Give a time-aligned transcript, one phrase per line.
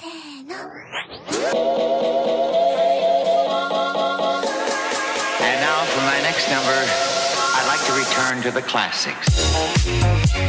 [0.00, 0.70] And now
[5.86, 6.86] for my next number,
[7.56, 9.26] I'd like to return to the classics.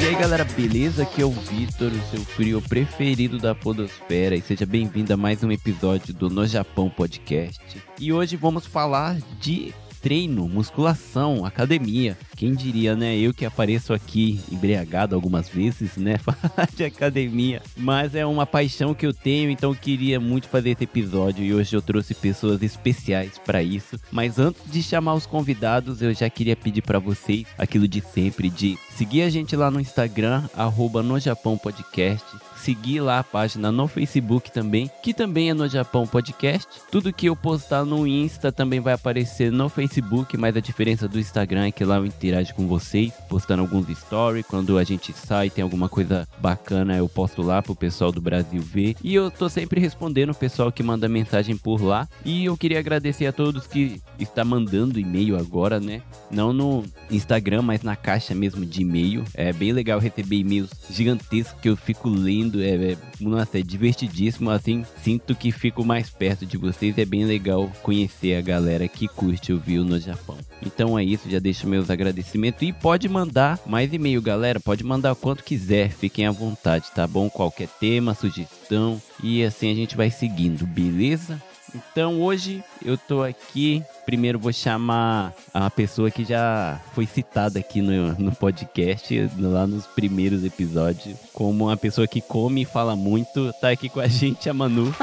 [0.04, 1.01] E aí galera, beleza?
[1.01, 5.44] Aqui é o Vitor, o seu frio preferido da Podosfera, e seja bem-vindo a mais
[5.44, 7.60] um episódio do No Japão Podcast.
[8.00, 12.18] E hoje vamos falar de treino, musculação, academia.
[12.36, 13.18] Quem diria, né?
[13.18, 16.18] Eu que apareço aqui embriagado algumas vezes, né?
[16.23, 17.62] Falar de academia.
[17.76, 21.54] Mas é uma paixão que eu tenho, então eu queria muito fazer esse episódio e
[21.54, 23.99] hoje eu trouxe pessoas especiais para isso.
[24.12, 28.49] Mas antes de chamar os convidados, eu já queria pedir para vocês aquilo de sempre,
[28.49, 32.26] de seguir a gente lá no Instagram, arroba no Japão Podcast
[32.59, 36.68] seguir lá a página no Facebook também, que também é no Japão Podcast.
[36.91, 41.20] Tudo que eu postar no Insta também vai aparecer no Facebook, mas a diferença do
[41.20, 44.45] Instagram é que lá eu interajo com vocês, postando alguns stories.
[44.45, 48.62] Quando a gente sai, tem alguma coisa bacana, eu posto lá pro pessoal do Brasil
[48.62, 48.96] ver.
[49.04, 52.07] E eu tô sempre respondendo o pessoal que manda mensagem por lá.
[52.26, 56.01] E eu queria agradecer a todos que está mandando e-mail agora, né?
[56.29, 59.23] Não no Instagram, mas na caixa mesmo de e-mail.
[59.34, 64.50] É bem legal receber e-mails gigantescos que eu fico lendo é, é, nossa, é divertidíssimo,
[64.50, 69.08] assim, sinto que fico mais perto de vocês, é bem legal conhecer a galera que
[69.08, 70.38] curte o Viu no Japão.
[70.66, 75.16] Então é isso, já deixo meus agradecimentos e pode mandar mais e-mail, galera, pode mandar
[75.16, 77.30] quanto quiser, fiquem à vontade, tá bom?
[77.30, 81.42] Qualquer tema, sugestão e assim a gente vai seguindo, beleza?
[81.75, 83.84] Então hoje eu tô aqui.
[84.06, 89.86] Primeiro vou chamar a pessoa que já foi citada aqui no, no podcast, lá nos
[89.86, 93.53] primeiros episódios, como uma pessoa que come e fala muito.
[93.61, 94.94] Tá aqui com a gente, a Manu.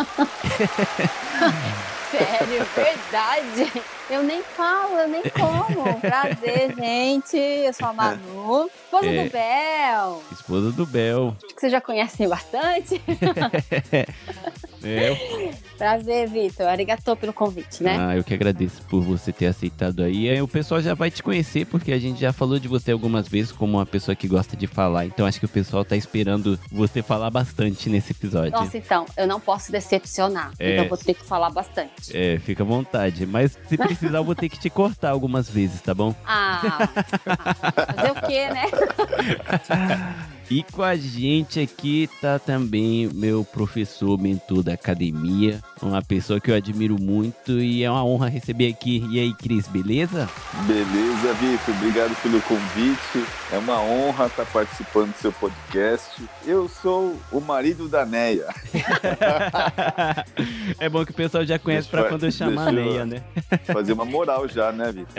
[2.11, 3.83] Sério, verdade.
[4.09, 6.01] Eu nem falo, eu nem como.
[6.01, 7.37] Prazer, gente.
[7.37, 9.25] Eu sou a Manu, esposa É.
[9.25, 10.23] do Bel.
[10.33, 11.37] Esposa do Bel.
[11.45, 13.01] Acho que vocês já conhecem bastante.
[14.85, 15.17] É,
[15.77, 16.67] Prazer, Vitor.
[16.67, 17.97] Arigatou pelo convite, né?
[17.99, 20.29] Ah, eu que agradeço por você ter aceitado aí.
[20.29, 23.29] Aí o pessoal já vai te conhecer, porque a gente já falou de você algumas
[23.29, 25.07] vezes como uma pessoa que gosta de falar.
[25.07, 28.53] Então acho que o pessoal tá esperando você falar bastante nesse episódio.
[28.53, 30.53] Nossa, então, eu não posso decepcionar.
[30.59, 30.73] É.
[30.73, 32.17] Então eu vou ter que falar bastante.
[32.17, 33.27] É, fica à vontade.
[33.27, 36.15] Mas se precisar, eu vou ter que te cortar algumas vezes, tá bom?
[36.27, 36.89] Ah,
[37.95, 38.65] fazer o quê, né?
[40.49, 46.51] E com a gente aqui tá também meu professor, mentor da academia, uma pessoa que
[46.51, 49.05] eu admiro muito e é uma honra receber aqui.
[49.11, 50.29] E aí, Cris, beleza?
[50.67, 51.75] Beleza, Vitor.
[51.75, 53.25] Obrigado pelo convite.
[53.53, 56.23] É uma honra estar participando do seu podcast.
[56.47, 58.47] Eu sou o marido da Neia.
[60.79, 63.21] é bom que o pessoal já conhece Deixa- quando eu chamar a Neia, né?
[63.65, 65.13] Fazer uma moral já, né, Vitor?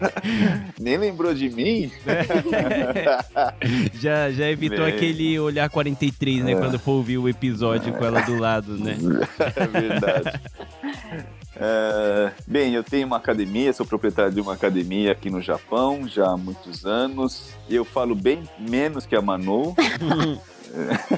[0.78, 1.90] Nem lembrou de mim?
[3.94, 4.94] já, já evitou Bem.
[4.94, 6.52] aquele olhar 43, né?
[6.52, 6.56] É.
[6.56, 8.96] Quando for ouvir o episódio com ela do lado, né?
[9.56, 10.40] É verdade.
[11.56, 16.26] É, bem, eu tenho uma academia, sou proprietário de uma academia aqui no Japão já
[16.30, 17.54] há muitos anos.
[17.68, 19.74] Eu falo bem menos que a Manu.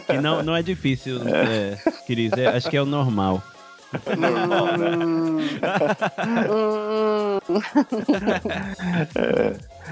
[0.06, 2.32] Que não, não é difícil, é, Cris.
[2.32, 3.42] é- acho que é o normal.
[4.16, 4.88] Normal, né?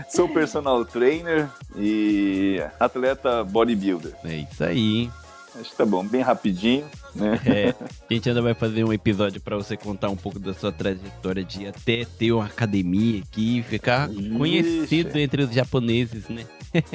[0.08, 4.12] Sou personal trainer e atleta bodybuilder.
[4.24, 5.10] É isso aí?
[5.58, 7.40] Acho que tá bom, bem rapidinho, né?
[7.44, 7.74] É,
[8.08, 11.42] a gente ainda vai fazer um episódio pra você contar um pouco da sua trajetória
[11.42, 14.30] de até ter uma academia aqui e ficar Ixi.
[14.30, 16.46] conhecido entre os japoneses, né?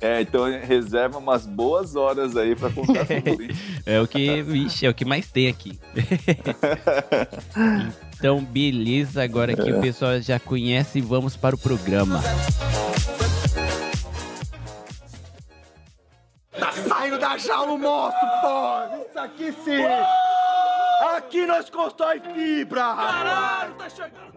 [0.00, 3.42] é, então reserva umas boas horas aí pra contar tudo.
[3.42, 3.50] hein?
[3.84, 5.76] É o que, vixe, é o que mais tem aqui.
[8.16, 12.22] Então, beleza, agora que o pessoal já conhece, vamos para o programa.
[16.58, 19.08] Tá saindo da jaula o monstro, pô!
[19.08, 19.82] Isso aqui sim!
[21.16, 22.94] Aqui nós constrói fibra!
[22.94, 24.34] Caralho, tá chegando!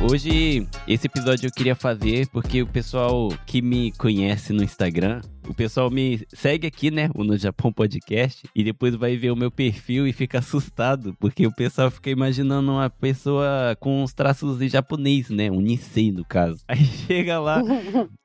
[0.00, 5.54] Hoje, esse episódio eu queria fazer porque o pessoal que me conhece no Instagram, o
[5.54, 9.50] pessoal me segue aqui, né, o No Japão Podcast, e depois vai ver o meu
[9.50, 14.68] perfil e fica assustado, porque o pessoal fica imaginando uma pessoa com uns traços de
[14.68, 16.62] japonês, né, um Nisei no caso.
[16.68, 17.62] Aí chega lá,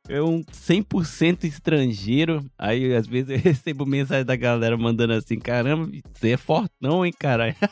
[0.09, 5.89] é um 100% estrangeiro, aí às vezes eu recebo mensagem da galera mandando assim, caramba,
[6.13, 7.55] você é fortão, hein, cara?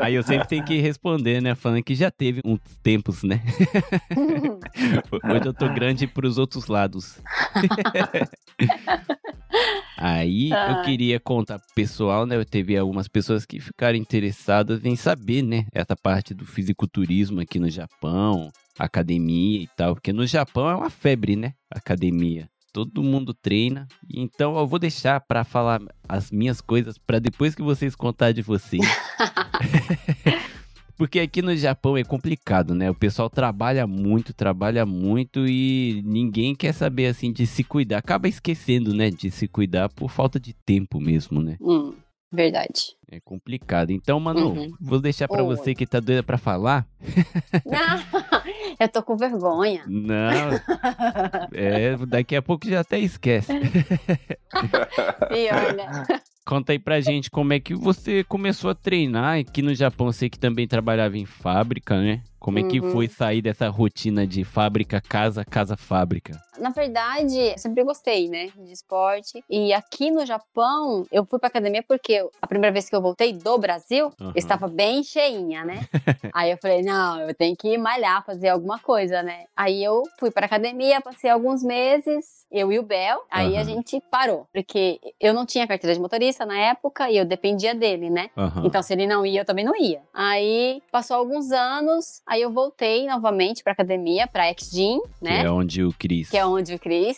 [0.00, 1.54] Aí eu sempre tenho que responder, né?
[1.54, 3.42] Falando que já teve uns tempos, né?
[5.12, 7.20] Hoje eu tô grande pros outros lados.
[9.96, 10.84] Aí eu Ai.
[10.84, 12.36] queria contar pro pessoal, né?
[12.36, 15.66] Eu teve algumas pessoas que ficaram interessadas em saber, né?
[15.72, 19.94] Essa parte do fisiculturismo aqui no Japão, academia e tal.
[19.94, 21.52] Porque no Japão é uma febre, né?
[21.70, 22.48] Academia.
[22.72, 23.88] Todo mundo treina.
[24.08, 28.42] Então eu vou deixar pra falar as minhas coisas pra depois que vocês contar de
[28.42, 28.82] vocês.
[30.98, 32.90] Porque aqui no Japão é complicado, né?
[32.90, 37.98] O pessoal trabalha muito, trabalha muito e ninguém quer saber assim de se cuidar.
[37.98, 41.56] Acaba esquecendo, né, de se cuidar por falta de tempo mesmo, né?
[41.60, 41.94] Hum,
[42.32, 42.96] verdade.
[43.10, 43.90] É complicado.
[43.90, 44.72] Então, mano, Uhum.
[44.80, 45.56] vou deixar pra Oi.
[45.56, 46.84] você que tá doida pra falar.
[47.64, 47.70] Não,
[48.80, 49.84] eu tô com vergonha.
[49.86, 50.50] Não,
[51.54, 53.52] é, daqui a pouco já até esquece.
[55.28, 56.06] Pior, né?
[56.48, 60.10] Conta aí pra gente como é que você começou a treinar aqui no Japão.
[60.10, 62.22] Sei que também trabalhava em fábrica, né?
[62.38, 62.90] Como é que Uhum.
[62.90, 66.38] foi sair dessa rotina de fábrica, casa, casa, fábrica?
[66.58, 69.44] Na verdade, eu sempre gostei, né, de esporte.
[69.48, 73.32] E aqui no Japão, eu fui pra academia porque a primeira vez que eu voltei
[73.32, 74.30] do Brasil, Aham.
[74.34, 75.86] eu estava bem cheinha, né?
[76.34, 79.44] Aí eu falei, não, eu tenho que malhar, fazer alguma coisa, né?
[79.56, 83.64] Aí eu fui pra academia, passei alguns meses, eu e o Bel, aí a Aham.
[83.64, 84.46] gente parou.
[84.52, 88.30] Porque eu não tinha carteira de motorista na época e eu dependia dele, né?
[88.64, 90.02] Então, se ele não ia, eu também não ia.
[90.12, 95.40] Aí, passou alguns anos, aí eu voltei novamente pra academia, pra X-Gym, né?
[95.40, 96.30] Que é onde o Cris.
[96.30, 97.16] Que é onde o Cris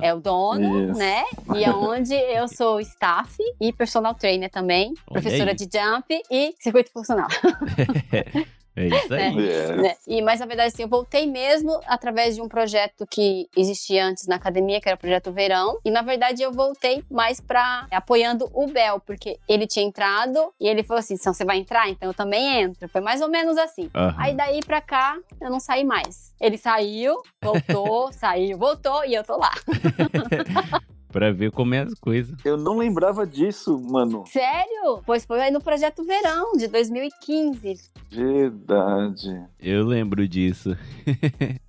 [0.00, 0.98] é o dono, Isso.
[0.98, 1.24] né?
[1.54, 5.56] E é onde eu sou staff e personal trainer também, Olha professora aí.
[5.56, 7.28] de jump e circuito funcional.
[8.78, 9.48] É isso aí.
[9.50, 9.76] É.
[9.76, 9.96] né?
[10.06, 14.26] E, mas na verdade, assim, eu voltei mesmo através de um projeto que existia antes
[14.26, 15.78] na academia, que era o projeto Verão.
[15.84, 20.68] E na verdade eu voltei mais pra apoiando o Bel, porque ele tinha entrado e
[20.68, 21.88] ele falou assim: então você vai entrar?
[21.88, 22.88] Então eu também entro.
[22.88, 23.90] Foi mais ou menos assim.
[23.94, 24.14] Aham.
[24.18, 26.32] Aí daí pra cá, eu não saí mais.
[26.40, 29.52] Ele saiu, voltou, saiu, voltou e eu tô lá.
[31.10, 32.36] Pra ver como é as coisas.
[32.44, 34.24] Eu não lembrava disso, mano.
[34.26, 35.02] Sério?
[35.06, 37.90] Pois foi aí no projeto Verão de 2015.
[38.10, 39.42] Verdade.
[39.58, 40.76] Eu lembro disso.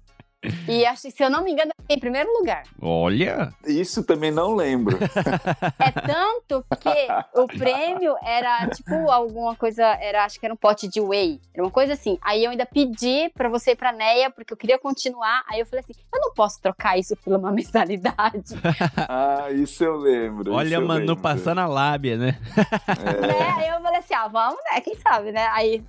[0.67, 2.63] E acho que, se eu não me engano, eu fiquei em primeiro lugar.
[2.81, 3.53] Olha!
[3.65, 4.97] Isso também não lembro.
[5.77, 7.07] É tanto que
[7.39, 11.63] o prêmio era tipo alguma coisa, era acho que era um pote de whey, era
[11.63, 12.17] uma coisa assim.
[12.21, 15.43] Aí eu ainda pedi pra você ir pra Neia porque eu queria continuar.
[15.49, 18.55] Aí eu falei assim, eu não posso trocar isso por uma mensalidade,
[19.09, 20.51] ah, isso eu lembro.
[20.51, 21.17] isso Olha, eu mano, lembro.
[21.17, 22.39] passar na lábia, né?
[22.57, 23.55] né?
[23.57, 24.79] Aí eu falei assim, ah, vamos, né?
[24.81, 25.47] Quem sabe, né?
[25.51, 25.83] Aí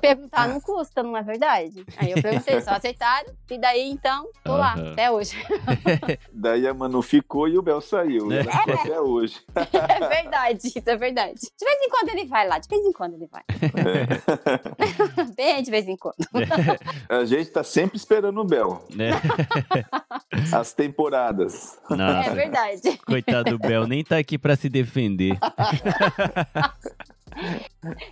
[0.00, 1.84] perguntar não custa, não é verdade?
[1.96, 4.92] Aí eu perguntei, só aceitaram e daí então tô lá Aham.
[4.92, 5.36] até hoje.
[6.32, 8.30] Daí a Manu ficou e o Bel saiu.
[8.32, 8.40] É.
[8.40, 9.40] Ela ficou até hoje.
[10.00, 11.34] É verdade, isso é verdade.
[11.40, 13.42] De vez em quando ele vai lá, de vez em quando ele vai.
[15.36, 16.16] Bem de vez em quando.
[17.08, 18.84] A gente tá sempre esperando o Bel.
[18.94, 19.10] né?
[20.52, 21.78] As temporadas.
[21.90, 22.98] É Nossa, verdade.
[23.06, 25.38] coitado do Bel, nem tá aqui pra se defender.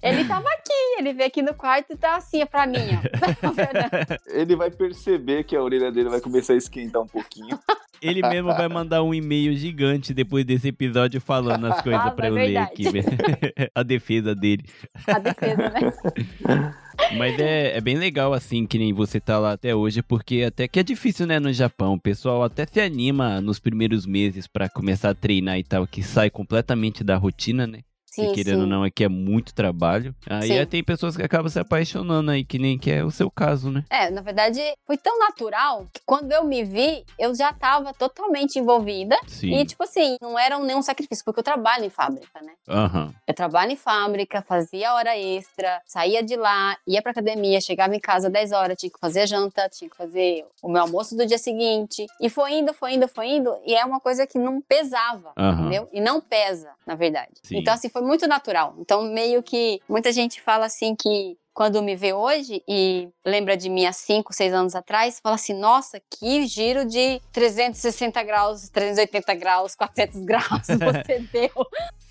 [0.03, 4.29] Ele tava aqui, ele veio aqui no quarto e tá assim, é pra mim, ó.
[4.33, 7.59] Ele vai perceber que a orelha dele vai começar a esquentar um pouquinho.
[8.01, 12.27] Ele mesmo vai mandar um e-mail gigante depois desse episódio falando as coisas Ah, pra
[12.27, 12.73] é eu ler verdade.
[12.89, 12.93] aqui.
[12.93, 13.69] né?
[13.75, 14.65] A defesa dele.
[15.07, 16.75] A defesa, né?
[17.17, 20.67] Mas é, é bem legal, assim, que nem você tá lá até hoje, porque até
[20.67, 21.95] que é difícil, né, no Japão.
[21.95, 26.03] O pessoal até se anima nos primeiros meses pra começar a treinar e tal, que
[26.03, 27.81] sai completamente da rotina, né?
[28.10, 28.62] Sim, e querendo sim.
[28.62, 30.14] ou não, aqui é muito trabalho.
[30.26, 33.31] Aí é, tem pessoas que acabam se apaixonando aí, que nem que é o seu
[33.31, 33.84] caso, né?
[33.91, 38.58] É, na verdade, foi tão natural que quando eu me vi, eu já tava totalmente
[38.58, 39.17] envolvida.
[39.27, 39.55] Sim.
[39.55, 42.53] E, tipo assim, não era nenhum sacrifício, porque eu trabalho em fábrica, né?
[42.69, 43.15] Aham.
[43.27, 48.00] Eu trabalho em fábrica, fazia hora extra, saía de lá, ia pra academia, chegava em
[48.00, 51.38] casa 10 horas, tinha que fazer janta, tinha que fazer o meu almoço do dia
[51.38, 52.06] seguinte.
[52.20, 53.55] E foi indo, foi indo, foi indo.
[53.67, 55.60] E é uma coisa que não pesava, Aham.
[55.60, 55.88] entendeu?
[55.93, 57.32] E não pesa, na verdade.
[57.43, 57.58] Sim.
[57.58, 58.74] Então, assim, foi muito natural.
[58.78, 63.69] Então, meio que muita gente fala assim que quando me vê hoje e lembra de
[63.69, 69.34] mim há 5, 6 anos atrás, fala assim: nossa, que giro de 360 graus, 380
[69.34, 71.50] graus, 400 graus você deu.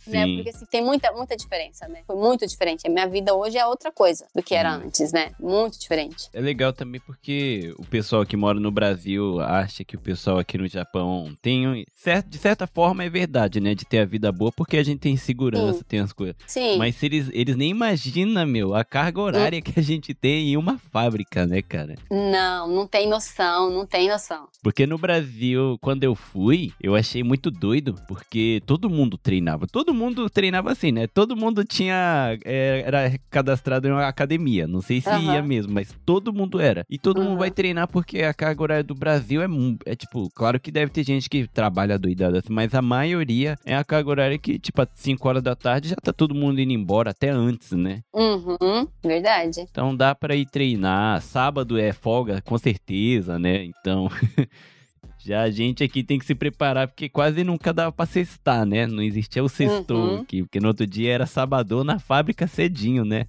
[0.07, 0.25] Né?
[0.25, 0.35] Sim.
[0.35, 2.01] Porque assim, tem muita, muita diferença, né?
[2.05, 2.87] Foi muito diferente.
[2.87, 4.85] A minha vida hoje é outra coisa do que era Sim.
[4.85, 5.31] antes, né?
[5.39, 6.29] Muito diferente.
[6.33, 10.57] É legal também porque o pessoal que mora no Brasil acha que o pessoal aqui
[10.57, 11.85] no Japão tem.
[12.27, 13.75] De certa forma é verdade, né?
[13.75, 16.35] De ter a vida boa, porque a gente tem segurança, tem as coisas.
[16.47, 16.77] Sim.
[16.77, 20.77] Mas eles, eles nem imaginam, meu, a carga horária que a gente tem em uma
[20.77, 21.95] fábrica, né, cara?
[22.09, 24.47] Não, não tem noção, não tem noção.
[24.63, 29.67] Porque no Brasil, quando eu fui, eu achei muito doido, porque todo mundo treinava.
[29.67, 29.96] Todo mundo
[30.31, 31.07] treinava assim, né?
[31.07, 32.37] Todo mundo tinha.
[32.45, 34.67] é, era cadastrado em uma academia.
[34.67, 35.33] Não sei se Aham.
[35.33, 36.85] ia mesmo, mas todo mundo era.
[36.89, 37.39] E todo mundo Aham.
[37.39, 39.47] vai treinar porque a carga horária do Brasil é,
[39.85, 43.75] é tipo, claro que deve ter gente que trabalha doidada assim, mas a maioria é
[43.75, 46.71] a carga horária que, tipo, às 5 horas da tarde já tá todo mundo indo
[46.71, 48.01] embora, até antes, né?
[48.13, 49.61] Uhum, verdade.
[49.69, 51.21] Então dá pra ir treinar.
[51.21, 53.63] Sábado é folga, com certeza, né?
[53.65, 54.09] Então.
[55.19, 58.85] Já a gente aqui tem que se preparar, porque quase nunca dava pra cestar, né?
[58.87, 60.21] Não existia o sextou Uhum.
[60.21, 63.25] aqui, porque no outro dia era sabadão na fábrica cedinho, né?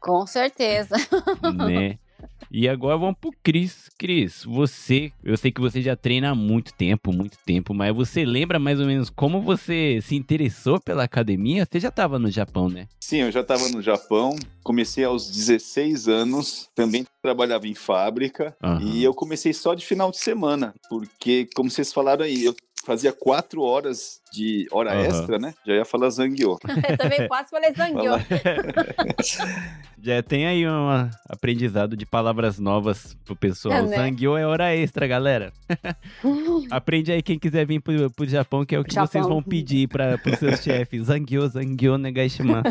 [0.00, 0.94] Com certeza.
[1.54, 1.98] né?
[2.50, 3.88] E agora vamos pro Cris.
[3.96, 8.24] Cris, você, eu sei que você já treina há muito tempo, muito tempo, mas você
[8.24, 11.66] lembra mais ou menos como você se interessou pela academia?
[11.70, 12.88] Você já tava no Japão, né?
[13.00, 18.82] Sim, eu já estava no Japão, comecei aos 16 anos, também trabalhava em fábrica, Aham.
[18.82, 23.12] e eu comecei só de final de semana, porque, como vocês falaram aí, eu fazia
[23.12, 25.06] quatro horas de hora Aham.
[25.06, 25.54] extra, né?
[25.66, 26.58] Já ia falar Zangyo.
[26.88, 28.18] Eu também quase falei zangueou.
[30.02, 30.88] Já tem aí um
[31.28, 33.74] aprendizado de palavras novas pro pessoal.
[33.74, 33.96] É, né?
[33.96, 35.52] Zangyo é hora extra, galera.
[36.70, 39.06] Aprende aí quem quiser vir pro, pro Japão, que é o que Japão.
[39.08, 41.04] vocês vão pedir para pros seus chefes.
[41.04, 42.62] Zangyo, Zangyo, Negaishiman.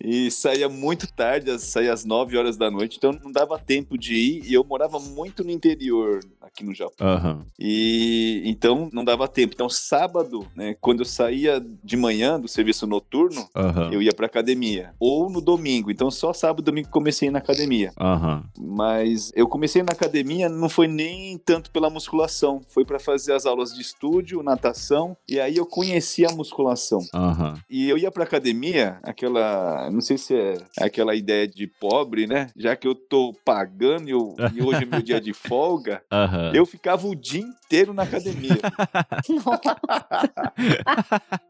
[0.00, 4.14] e saía muito tarde, saía às 9 horas da noite, então não dava tempo de
[4.14, 7.06] ir, e eu morava muito no interior aqui no Japão.
[7.06, 7.46] Aham.
[7.58, 9.54] E então não dava tempo.
[9.54, 13.90] Então, sábado, né, quando eu saía de manhã do serviço noturno, Aham.
[13.92, 14.92] eu ia pra academia.
[15.00, 15.90] Ou no domingo.
[15.90, 17.92] Então, só sábado e domingo comecei na academia.
[17.98, 18.44] Aham.
[18.58, 23.46] Mas eu comecei na academia não foi nem tanto pela musculação, foi pra fazer as
[23.46, 27.00] aulas de estúdio, natação, e aí eu conheci a musculação.
[27.14, 27.54] Aham.
[27.70, 32.48] E eu ia pra academia, aquela, não sei se é aquela ideia de pobre, né?
[32.56, 36.02] Já que eu tô pagando e, eu- e hoje é meu dia de folga,
[36.54, 38.56] eu ficava o dia inteiro na academia.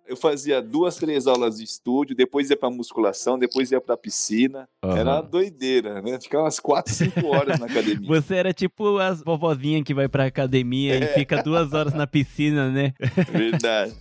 [0.09, 4.69] Eu fazia duas, três aulas de estúdio, depois ia pra musculação, depois ia pra piscina.
[4.83, 4.97] Aham.
[4.99, 6.19] Era uma doideira, né?
[6.21, 8.07] Ficava umas quatro, cinco horas na academia.
[8.07, 10.99] Você era tipo as vovozinhas que vai pra academia É.
[11.05, 12.95] e fica duas horas na piscina, né?
[13.33, 13.95] Verdade.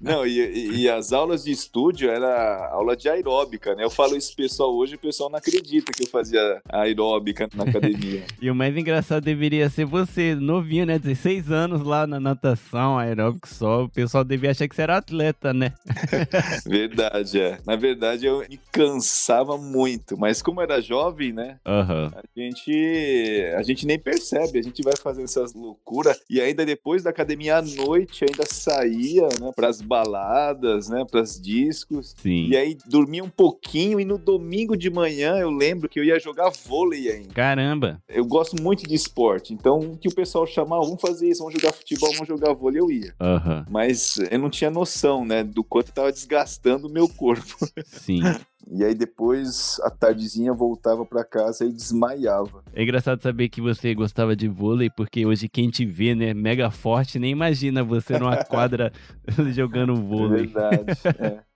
[0.00, 3.84] Não, e, e- e as aulas de estúdio era aula de aeróbica, né?
[3.84, 7.64] Eu falo isso pro pessoal hoje, o pessoal não acredita que eu fazia aeróbica na
[7.64, 8.22] academia.
[8.42, 10.98] E o mais engraçado deveria ser você, novinho, né?
[10.98, 13.84] 16 anos lá na natação, aeróbico só.
[13.84, 15.72] O pessoal devia achar que você era atleta, né?
[16.66, 17.58] Verdade, é.
[17.66, 21.58] Na verdade, eu me cansava muito, mas como era jovem, né?
[21.66, 22.12] Aham.
[22.14, 27.02] A gente, a gente nem percebe, a gente vai fazendo essas loucuras e ainda depois
[27.02, 32.14] da academia à noite ainda saía, né, pras baladas, né, pras discos.
[32.16, 32.48] Sim.
[32.48, 36.18] E aí dormia um pouquinho e no domingo de manhã eu lembro que eu ia
[36.18, 37.34] jogar vôlei ainda.
[37.34, 38.00] Caramba.
[38.08, 41.54] Eu gosto muito de esporte, então o que o pessoal chamava, vamos fazer isso, vamos
[41.54, 43.14] jogar futebol, vamos jogar vôlei, eu ia.
[43.20, 43.66] Aham.
[43.68, 47.56] Mas eu não tinha noção, né, do quanto tava desgastando o meu corpo.
[47.84, 48.20] Sim.
[48.70, 52.62] E aí depois, à tardezinha, voltava pra casa e desmaiava.
[52.72, 56.70] É engraçado saber que você gostava de vôlei, porque hoje quem te vê, né, mega
[56.70, 58.92] forte, nem imagina você numa quadra
[59.52, 60.46] jogando vôlei.
[60.46, 60.92] Verdade.
[61.18, 61.51] é.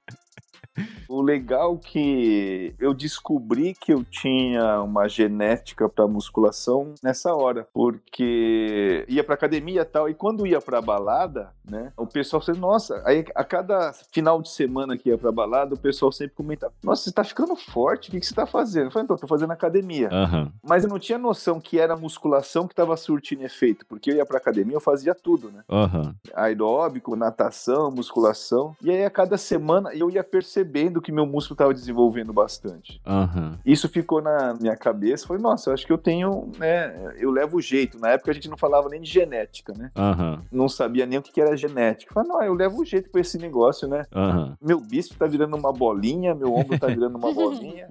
[1.09, 9.05] O legal que eu descobri que eu tinha uma genética para musculação nessa hora, porque
[9.09, 13.03] ia pra academia e tal, e quando ia pra balada, né, o pessoal sempre, nossa,
[13.05, 17.05] aí a cada final de semana que ia pra balada, o pessoal sempre comentava, nossa,
[17.05, 18.87] você tá ficando forte, o que, que você tá fazendo?
[18.87, 20.09] Eu falei, então, tô fazendo academia.
[20.13, 20.53] Aham.
[20.63, 24.17] Mas eu não tinha noção que era a musculação que tava surtindo efeito, porque eu
[24.17, 25.63] ia pra academia, eu fazia tudo, né?
[25.69, 26.15] Aham.
[26.35, 28.77] aeróbico, natação, musculação.
[28.83, 30.25] E aí a cada semana eu ia
[30.67, 33.01] percebendo que meu músculo estava desenvolvendo bastante.
[33.07, 33.59] Aham.
[33.65, 35.27] Isso ficou na minha cabeça.
[35.27, 37.15] Foi, nossa, eu acho que eu tenho, né?
[37.17, 37.99] Eu levo jeito.
[37.99, 39.91] Na época a gente não falava nem de genética, né?
[39.97, 40.43] Aham.
[40.51, 42.13] Não sabia nem o que era genética.
[42.13, 44.05] Falei, não, eu levo jeito pra esse negócio, né?
[44.15, 44.57] Aham.
[44.61, 47.89] Meu bíceps tá virando uma bolinha, meu ombro tá virando uma bolinha.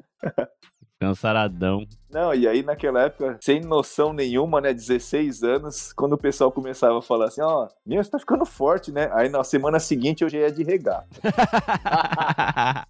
[0.99, 1.85] Cansaradão.
[2.09, 6.99] Não, e aí naquela época, sem noção nenhuma, né, 16 anos, quando o pessoal começava
[6.99, 9.09] a falar assim, ó, meu, você tá ficando forte, né?
[9.13, 11.07] Aí na semana seguinte eu já ia de regata.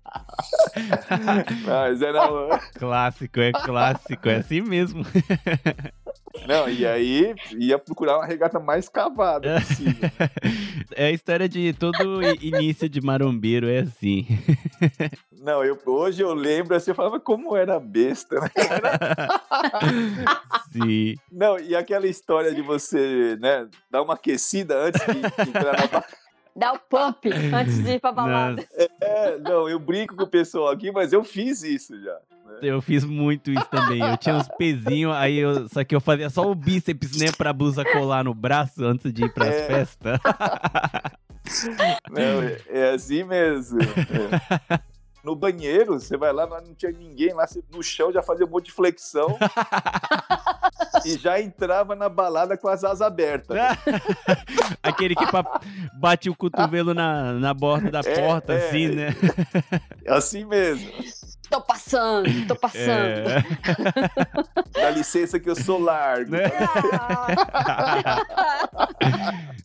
[1.66, 2.60] Mas era...
[2.78, 5.04] clássico, é clássico, é assim mesmo.
[6.48, 10.10] Não, e aí ia procurar uma regata mais cavada possível.
[10.96, 14.26] É a história de todo início de marombeiro, é assim.
[15.32, 18.50] Não, eu, hoje eu lembro assim, eu falava como era besta, né?
[20.72, 21.16] Sim.
[21.32, 26.04] Não, e aquela história de você, né, dar uma aquecida antes de entrar na
[26.56, 28.66] Dá o pump antes de ir pra balada.
[29.02, 32.14] É, não, eu brinco com o pessoal aqui, mas eu fiz isso já.
[32.14, 32.60] né?
[32.62, 34.02] eu fiz muito isso também.
[34.02, 35.68] Eu tinha uns pezinhos, aí eu.
[35.68, 37.32] Só que eu fazia só o bíceps, né?
[37.38, 39.68] Pra blusa colar no braço antes de ir pras É.
[39.68, 40.20] festas.
[42.10, 43.80] Não, é, é assim mesmo.
[43.82, 44.80] É.
[45.26, 48.50] No banheiro, você vai lá, não tinha ninguém lá, você, no chão já fazia um
[48.50, 49.36] monte de flexão
[51.04, 53.58] e já entrava na balada com as asas abertas.
[54.84, 55.26] Aquele que
[55.96, 58.68] bate o cotovelo na, na borda da É, porta, é.
[58.68, 59.16] assim, né?
[60.08, 60.92] Assim mesmo.
[61.50, 63.30] Tô passando, tô passando.
[63.30, 63.44] É.
[64.74, 66.32] Dá licença que eu sou largo.
[66.32, 66.44] Né?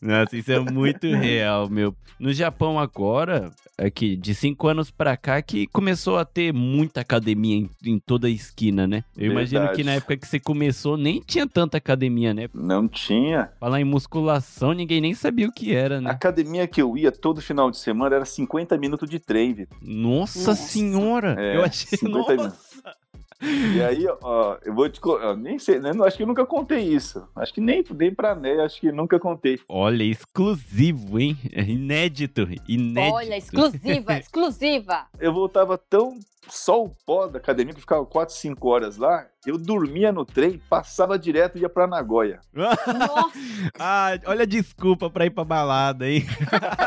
[0.01, 1.95] Nossa, isso é muito real, meu.
[2.19, 7.57] No Japão agora, aqui, de cinco anos pra cá, que começou a ter muita academia
[7.57, 9.03] em, em toda a esquina, né?
[9.17, 9.77] Eu imagino Verdade.
[9.79, 12.49] que na época que você começou nem tinha tanta academia, né?
[12.53, 13.51] Não tinha.
[13.59, 16.11] Falar em musculação, ninguém nem sabia o que era, A né?
[16.11, 19.79] academia que eu ia todo final de semana era 50 minutos de trem, Vitor.
[19.81, 20.63] Nossa, Nossa.
[20.63, 21.37] senhora!
[21.39, 21.97] É, eu achei.
[21.99, 23.01] 50 Nossa!
[23.43, 25.01] E aí, ó, eu vou te.
[25.03, 25.93] eu Nem sei, né?
[26.05, 27.27] Acho que eu nunca contei isso.
[27.35, 29.59] Acho que nem, nem pra Né, acho que nunca contei.
[29.67, 31.39] Olha, exclusivo, hein?
[31.51, 33.15] Inédito, inédito.
[33.15, 35.07] Olha, exclusiva, exclusiva.
[35.19, 39.27] Eu voltava tão só o pó da academia, que eu ficava 4, 5 horas lá.
[39.47, 42.41] Eu dormia no trem, passava direto e ia pra Nagoya.
[42.53, 42.81] Nossa,
[43.79, 46.27] ah, olha a desculpa pra ir pra balada, hein?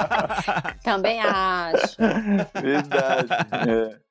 [0.84, 1.98] também acho.
[2.62, 3.30] Verdade.
[3.70, 4.04] é.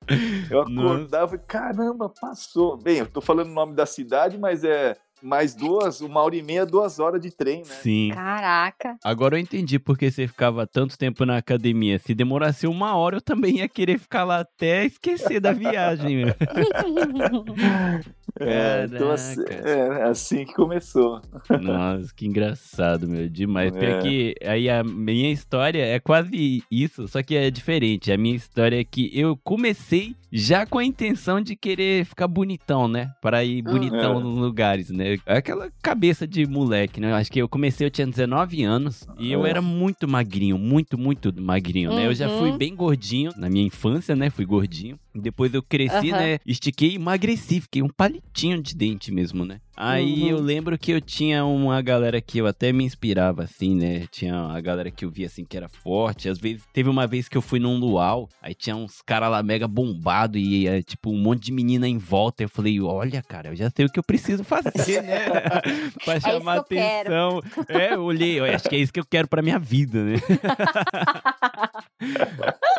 [0.51, 2.77] Eu acordava e caramba, passou.
[2.77, 6.43] Bem, eu tô falando o nome da cidade, mas é mais duas, uma hora e
[6.43, 7.65] meia, duas horas de trem, né?
[7.65, 8.11] Sim.
[8.13, 8.97] Caraca.
[9.05, 11.99] Agora eu entendi porque você ficava tanto tempo na academia.
[11.99, 16.35] Se demorasse uma hora, eu também ia querer ficar lá até esquecer da viagem, meu.
[18.41, 21.21] É, então assim, é assim que começou.
[21.61, 23.29] Nossa, que engraçado, meu.
[23.29, 23.75] Demais.
[23.77, 24.01] É.
[24.01, 28.11] que aí a minha história é quase isso, só que é diferente.
[28.11, 32.89] A minha história é que eu comecei já com a intenção de querer ficar bonitão,
[32.89, 33.11] né?
[33.21, 34.23] Para ir bonitão É.
[34.23, 35.19] nos lugares, né?
[35.27, 37.13] Aquela cabeça de moleque, né?
[37.13, 39.51] Acho que eu comecei, eu tinha 19 anos e eu É.
[39.51, 42.07] era muito magrinho, muito, muito magrinho, né?
[42.07, 42.57] Eu já fui Uhum.
[42.59, 44.31] bem gordinho na minha infância, né?
[44.31, 44.99] Fui gordinho.
[45.15, 46.19] Depois eu cresci, Aham.
[46.19, 46.39] né?
[46.47, 49.61] Estiquei e emagreci, fiquei um palitinho de dente mesmo, né?
[49.77, 50.29] Aí Uhum.
[50.29, 54.07] eu lembro que eu tinha uma galera que eu até me inspirava, assim, né?
[54.13, 56.29] Tinha a galera que eu via, assim, que era forte.
[56.29, 59.43] Às vezes, teve uma vez que eu fui num luau, aí tinha uns caras lá
[59.43, 62.43] mega bombado e, é, tipo, um monte de menina em volta.
[62.43, 65.27] Eu falei, olha, cara, eu já sei o que eu preciso fazer, né?
[66.05, 67.15] pra isso chamar que eu quero.
[67.15, 67.43] atenção.
[67.69, 70.17] É, eu olhei, eu acho que é isso que eu quero pra minha vida, né?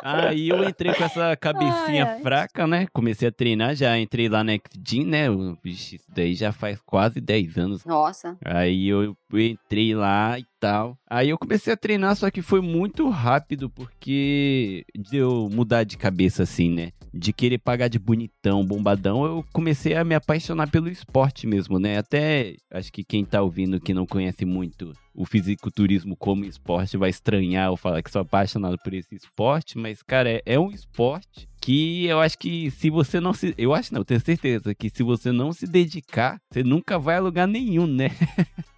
[0.03, 2.21] Aí eu entrei com essa cabecinha Ai, ai.
[2.21, 2.87] fraca, né?
[2.91, 4.51] Comecei a treinar, já entrei lá na
[4.85, 5.27] Gym, né?
[5.63, 7.85] Isso daí já faz quase 10 anos.
[7.85, 8.37] Nossa.
[8.43, 10.97] Aí eu entrei lá e tal.
[11.09, 15.97] Aí eu comecei a treinar, só que foi muito rápido, porque de eu mudar de
[15.97, 16.91] cabeça assim, né?
[17.13, 21.97] De querer pagar de bonitão, bombadão, eu comecei a me apaixonar pelo esporte mesmo, né?
[21.97, 27.09] Até acho que quem tá ouvindo que não conhece muito o fisiculturismo como esporte vai
[27.09, 31.47] estranhar ou falar que sou apaixonado por esse esporte, mas, cara, é, é um esporte
[31.61, 33.53] que eu acho que se você não se.
[33.57, 37.17] Eu acho não, eu tenho certeza que se você não se dedicar, você nunca vai
[37.17, 38.09] a lugar nenhum, né?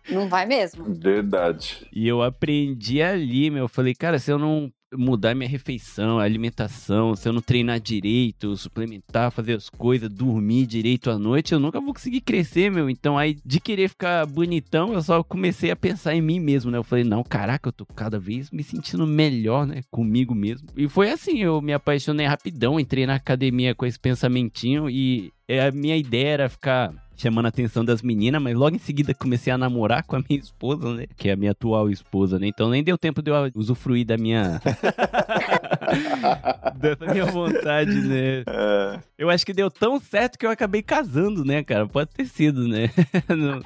[0.10, 0.94] Não vai mesmo.
[0.94, 1.88] Verdade.
[1.92, 3.64] E eu aprendi ali, meu.
[3.64, 8.56] Eu falei, cara, se eu não mudar minha refeição, alimentação, se eu não treinar direito,
[8.58, 12.90] suplementar, fazer as coisas, dormir direito à noite, eu nunca vou conseguir crescer, meu.
[12.90, 16.78] Então aí, de querer ficar bonitão, eu só comecei a pensar em mim mesmo, né?
[16.78, 19.82] Eu falei, não, caraca, eu tô cada vez me sentindo melhor, né?
[19.92, 20.68] Comigo mesmo.
[20.76, 25.68] E foi assim, eu me apaixonei rapidão, entrei na academia com esse pensamentinho e é,
[25.68, 29.52] a minha ideia era ficar chamando a atenção das meninas, mas logo em seguida comecei
[29.52, 31.06] a namorar com a minha esposa, né?
[31.18, 32.48] Que é a minha atual esposa, né?
[32.48, 34.62] Então nem deu tempo de eu usufruir da minha.
[36.76, 38.44] dessa minha vontade, né?
[38.48, 41.88] É, Eu acho que deu tão certo que eu acabei casando, né, cara?
[41.88, 42.90] Pode ter sido, né?
[43.30, 43.62] Não-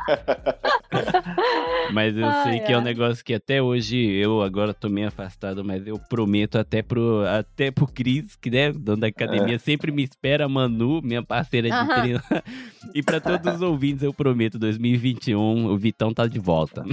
[1.93, 5.08] mas eu Ai, sei que é um negócio que até hoje eu agora tô meio
[5.08, 9.91] afastado, mas eu prometo até pro, até pro Cris, que né, dono da academia, sempre
[9.91, 12.21] me espera, Manu, minha parceira de treino.
[12.93, 16.84] e pra todos os ouvintes eu prometo, 2021, o Vitão tá de volta.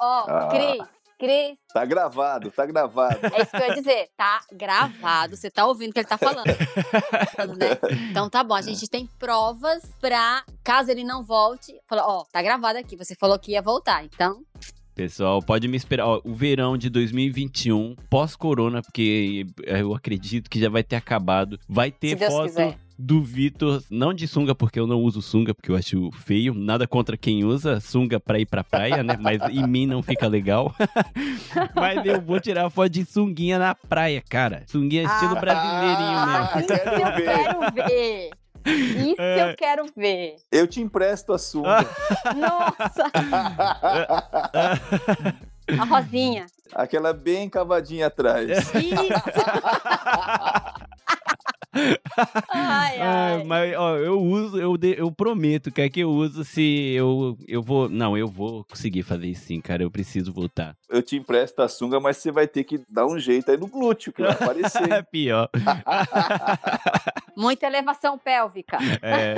[0.00, 0.48] Ó, Ah.
[0.48, 0.86] Cris,
[1.22, 3.20] Cris, tá gravado, tá gravado.
[3.32, 4.08] é isso que eu ia dizer.
[4.16, 6.48] Tá gravado, você tá ouvindo o que ele tá falando.
[7.56, 7.78] né?
[8.10, 12.42] Então tá bom, a gente tem provas pra, caso ele não volte, falar, ó, tá
[12.42, 14.42] gravado aqui, você falou que ia voltar, então...
[14.96, 16.06] Pessoal, pode me esperar.
[16.06, 21.58] Ó, o verão de 2021, pós-corona, porque eu acredito que já vai ter acabado.
[21.66, 22.78] Vai ter Se Deus foto quiser.
[22.98, 26.52] Do Vitor, não de sunga, porque eu não uso sunga, porque eu acho feio.
[26.54, 29.16] Nada contra quem usa sunga pra ir pra praia, né?
[29.20, 30.72] Mas em mim não fica legal.
[31.74, 34.62] Mas eu vou tirar foto de sunguinha na praia, cara.
[34.66, 36.60] Sunguinha estilo Ah, brasileirinho Ah, mesmo.
[36.60, 36.78] isso eu
[37.24, 38.30] quero ver!
[38.64, 39.50] Isso É.
[39.50, 40.36] eu quero ver!
[40.52, 41.84] Eu te empresto a sunga.
[42.36, 43.10] Nossa!
[45.80, 46.46] A Rosinha.
[46.74, 48.48] Aquela bem cavadinha atrás.
[48.74, 49.22] Isso!
[52.50, 53.00] ai, ai.
[53.00, 57.36] Ah, mas ó, eu uso, eu, de- eu prometo, cara, que eu uso se eu,
[57.48, 57.88] eu vou.
[57.88, 59.82] Não, eu vou conseguir fazer isso sim, cara.
[59.82, 60.76] Eu preciso voltar.
[60.88, 63.66] Eu te empresto a sunga, mas você vai ter que dar um jeito aí no
[63.66, 65.02] glúteo, que vai aparecer.
[65.10, 65.48] Pior.
[67.36, 68.78] Muita elevação pélvica.
[69.00, 69.34] É.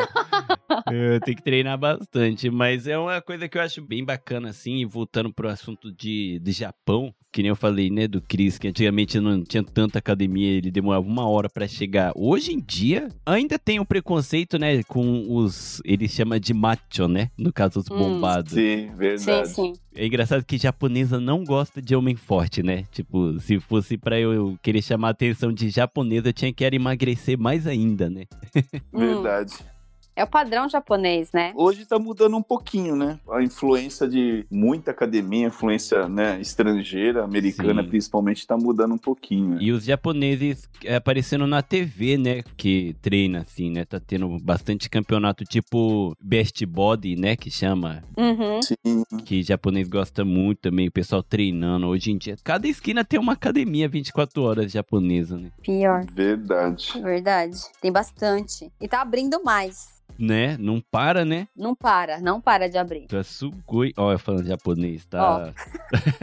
[0.93, 4.77] Eu tenho que treinar bastante, mas é uma coisa que eu acho bem bacana, assim,
[4.79, 8.69] e voltando pro assunto de, de Japão, que nem eu falei, né, do Chris, que
[8.69, 12.13] antigamente não tinha tanta academia, ele demorava uma hora pra chegar.
[12.15, 17.31] Hoje em dia, ainda tem o preconceito, né, com os, ele chama de macho, né,
[17.37, 17.99] no caso os Hum.
[17.99, 18.53] bombados.
[18.53, 19.49] Sim, Sim, verdade.
[19.49, 19.73] sim.
[19.97, 22.85] É engraçado que japonesa não gosta de homem forte, né?
[22.93, 26.75] Tipo, se fosse pra eu querer chamar a atenção de japonesa, eu tinha que era
[26.75, 28.25] emagrecer mais ainda, né?
[28.93, 29.55] Hum, Verdade.
[30.17, 31.53] É o padrão japonês, né?
[31.57, 33.19] Hoje tá mudando um pouquinho, né?
[33.31, 37.89] A influência de muita academia, influência né, estrangeira, americana Sim.
[37.89, 39.51] principalmente, tá mudando um pouquinho.
[39.51, 39.59] né?
[39.61, 42.43] E os japoneses é, aparecendo na TV, né?
[42.57, 43.85] Que treina, assim, né?
[43.85, 47.37] Tá tendo bastante campeonato tipo Best Body, né?
[47.37, 48.03] Que chama.
[48.17, 48.61] Uhum.
[48.63, 51.87] Sim, Que japonês gosta muito também, o pessoal treinando.
[51.87, 55.51] Hoje em dia, cada esquina tem uma academia 24 horas japonesa, né?
[55.63, 56.05] Pior.
[56.13, 56.93] verdade.
[57.03, 57.59] Verdade.
[57.81, 58.71] Tem bastante.
[58.81, 59.95] E tá abrindo mais.
[60.17, 60.57] Né?
[60.59, 61.49] Não para, né?
[61.57, 63.07] Não para, não para de abrir.
[63.07, 63.93] Tá sugoi.
[63.97, 65.53] Ó, eu falando japonês, tá?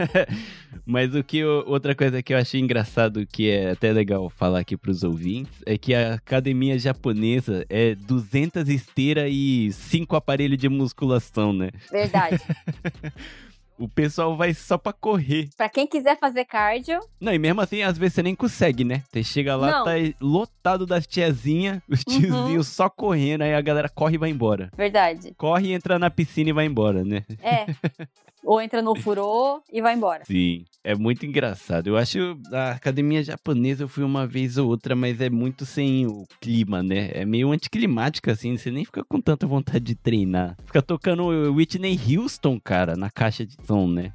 [0.86, 4.78] Mas o que outra coisa que eu achei engraçado, que é até legal falar aqui
[4.78, 11.52] pros ouvintes, é que a academia japonesa é 200 esteiras e 5 aparelhos de musculação,
[11.52, 11.70] né?
[11.90, 12.40] Verdade.
[13.78, 15.48] O pessoal vai só pra correr.
[15.56, 19.02] pra quem quiser fazer cardio, Não, e mesmo assim, às vezes você nem consegue, né?
[19.10, 19.84] Você chega lá, Não.
[19.84, 24.70] tá lotado das tiazinhas, os tiozinhos só correndo, aí a galera corre e vai embora.
[24.76, 25.34] verdade.
[25.36, 27.24] Corre, entra na piscina e vai embora, né?
[27.42, 27.66] É.
[28.44, 30.24] Ou entra no furô e vai embora.
[30.24, 31.86] Sim, é muito engraçado.
[31.86, 36.06] Eu acho a academia japonesa eu fui uma vez ou outra, mas é muito sem
[36.06, 37.10] o clima, né?
[37.12, 40.56] É meio anticlimática, assim, você nem fica com tanta vontade de treinar.
[40.66, 44.12] Fica tocando Whitney Houston, cara, na caixa de som, né?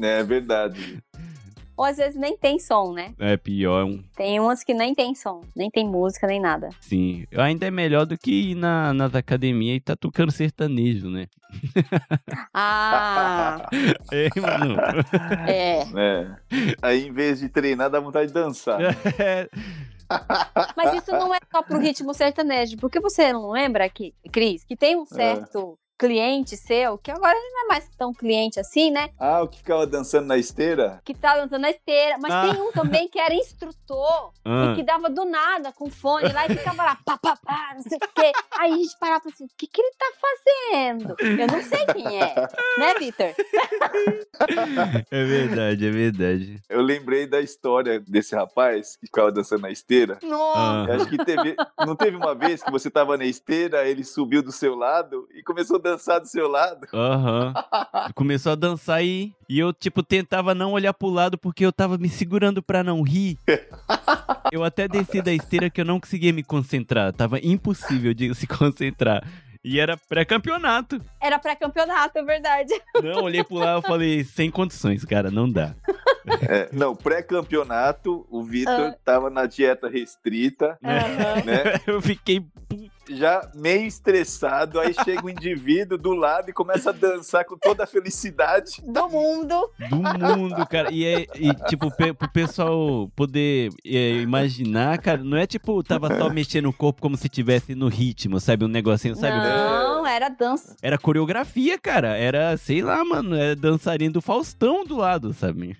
[0.00, 0.98] É verdade.
[1.80, 3.14] Ou às vezes nem tem som, né?
[3.18, 6.68] É pior, um- Tem umas que nem tem som, nem tem música, nem nada.
[6.78, 7.24] sim.
[7.34, 11.26] Ainda é melhor do que ir na, nas academias e tá tocando sertanejo, né?
[12.52, 13.66] Ah,
[14.12, 14.76] É, mano.
[15.48, 15.78] é.
[15.96, 16.36] É.
[16.82, 18.78] Aí, em vez de treinar, dá vontade de dançar.
[19.18, 19.48] É,
[20.76, 24.76] Mas isso não é só pro ritmo sertanejo, porque você não lembra que, Cris, que
[24.76, 29.10] tem um certo cliente seu, que agora ele não é mais tão cliente assim, né?
[29.18, 30.98] Ah, o que ficava dançando na esteira?
[31.04, 32.48] Que tá dançando na esteira, mas Ah.
[32.50, 34.70] tem um também que era instrutor Ah.
[34.72, 37.82] e que dava do nada com fone lá e ficava lá, pá, pá, pá, não
[37.82, 38.32] sei o quê.
[38.58, 41.14] Aí a gente parava assim, o que, que ele tá fazendo?
[41.20, 42.34] Eu não sei quem é,
[42.78, 43.34] né, Vitor?
[45.10, 46.62] é verdade, é verdade.
[46.70, 50.18] Eu lembrei da história desse rapaz que ficava dançando na esteira.
[50.22, 50.58] Nossa!
[50.58, 50.94] Ah.
[50.96, 51.54] Acho que teve.
[51.86, 55.42] Não teve uma vez que você tava na esteira, ele subiu do seu lado e
[55.42, 56.86] começou a dançar do seu lado.
[56.92, 57.52] Aham.
[58.14, 61.98] Começou a dançar e, e eu, tipo, tentava não olhar pro lado porque eu tava
[61.98, 63.38] me segurando pra não rir.
[64.52, 67.12] Eu até desci da esteira que eu não conseguia me concentrar.
[67.12, 69.24] Tava impossível de se concentrar.
[69.62, 71.00] E era pré-campeonato.
[71.20, 72.72] Era pré-campeonato, é verdade.
[73.00, 75.74] Não, olhei pro lado e falei, sem condições, cara, não dá.
[76.48, 78.96] É, não, pré-campeonato, o Vitor Ah.
[79.04, 81.44] tava na dieta restrita, Aham.
[81.44, 81.62] né?
[81.86, 82.44] Eu fiquei.
[83.12, 87.82] Já meio estressado, aí chega um indivíduo do lado e começa a dançar com toda
[87.82, 88.80] a felicidade.
[88.86, 89.68] Do mundo.
[89.90, 90.92] do mundo, cara.
[90.92, 96.16] E, é, e tipo, pe- pro pessoal poder é, imaginar, cara, não é tipo, tava
[96.16, 98.64] só mexendo o corpo como se tivesse no ritmo, sabe?
[98.64, 99.38] Um negocinho, sabe?
[99.38, 100.76] Não, era dança.
[100.80, 102.16] Era coreografia, cara.
[102.16, 105.76] Era, sei lá, mano, era dançarino do Faustão do lado, sabe?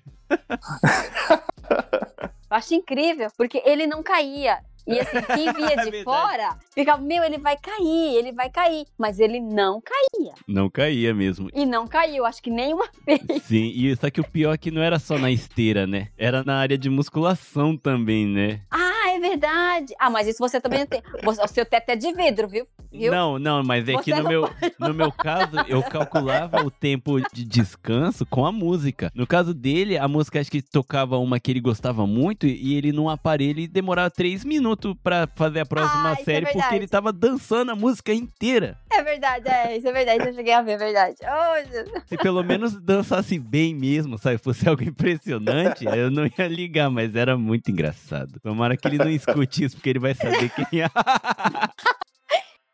[2.49, 4.59] Eu acho incrível, porque ele não caía.
[4.87, 6.03] E assim, quem via de Verdade.
[6.03, 8.85] fora ficava, meu, ele vai cair, ele vai cair.
[8.97, 10.33] Mas ele não caía.
[10.47, 11.49] Não caía mesmo.
[11.53, 13.21] E não caiu, acho que nenhuma vez.
[13.43, 16.09] Sim, e só que o pior é que não era só na esteira, né?
[16.17, 18.61] Era na área de musculação também, né?
[18.71, 19.93] Ah, é verdade.
[19.99, 21.01] Ah, mas isso você também tem.
[21.25, 22.67] O seu teto é de vidro, viu?
[22.91, 23.11] Viu?
[23.11, 24.49] Não, não, mas é que no meu,
[24.79, 29.11] no meu caso, eu calculava o tempo de descanso com a música.
[29.15, 32.91] No caso dele, a música acho que tocava uma que ele gostava muito e ele
[32.91, 36.75] num aparelho demorava três minutos pra fazer a próxima Ah, é série porque verdade.
[36.75, 38.77] ele tava dançando a música inteira.
[38.91, 40.27] É verdade, é, isso é verdade.
[40.27, 41.15] Eu cheguei a ver, é verdade.
[41.23, 42.01] Oh.
[42.07, 44.37] Se pelo menos dançasse bem mesmo, sabe?
[44.37, 48.39] Fosse algo impressionante, eu não ia ligar, mas era muito engraçado.
[48.41, 50.89] Tomara que ele não escute isso, porque ele vai saber quem é.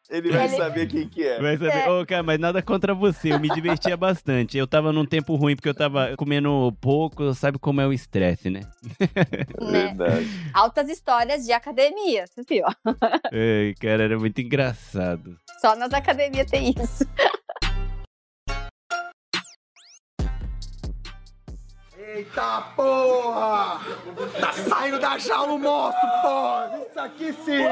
[0.10, 1.42] Ele vai Ele- saber quem que é.
[1.42, 1.80] Vai saber.
[1.80, 1.90] É.
[1.90, 3.34] Ô, cara, mas nada contra você.
[3.34, 4.58] Eu me divertia bastante.
[4.58, 7.34] Eu tava num tempo ruim porque eu tava comendo pouco.
[7.34, 8.62] Sabe como é o estresse, né?
[9.60, 9.88] né?
[9.88, 10.28] Verdade.
[10.54, 12.66] Altas histórias de academia, você viu?
[13.32, 15.38] Ai, cara, era muito engraçado.
[15.60, 17.06] Só nas academias tem isso.
[21.98, 23.80] Eita porra!
[24.40, 26.82] Tá saindo da jaula o monstro, porra!
[26.90, 27.64] Isso aqui sim!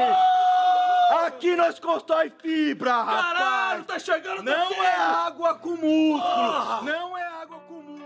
[1.10, 3.38] Aqui nós constrói fibra, rapaz!
[3.38, 6.82] Caralho, tá chegando Não é água com músculo!
[6.82, 7.96] Não é água com músculo!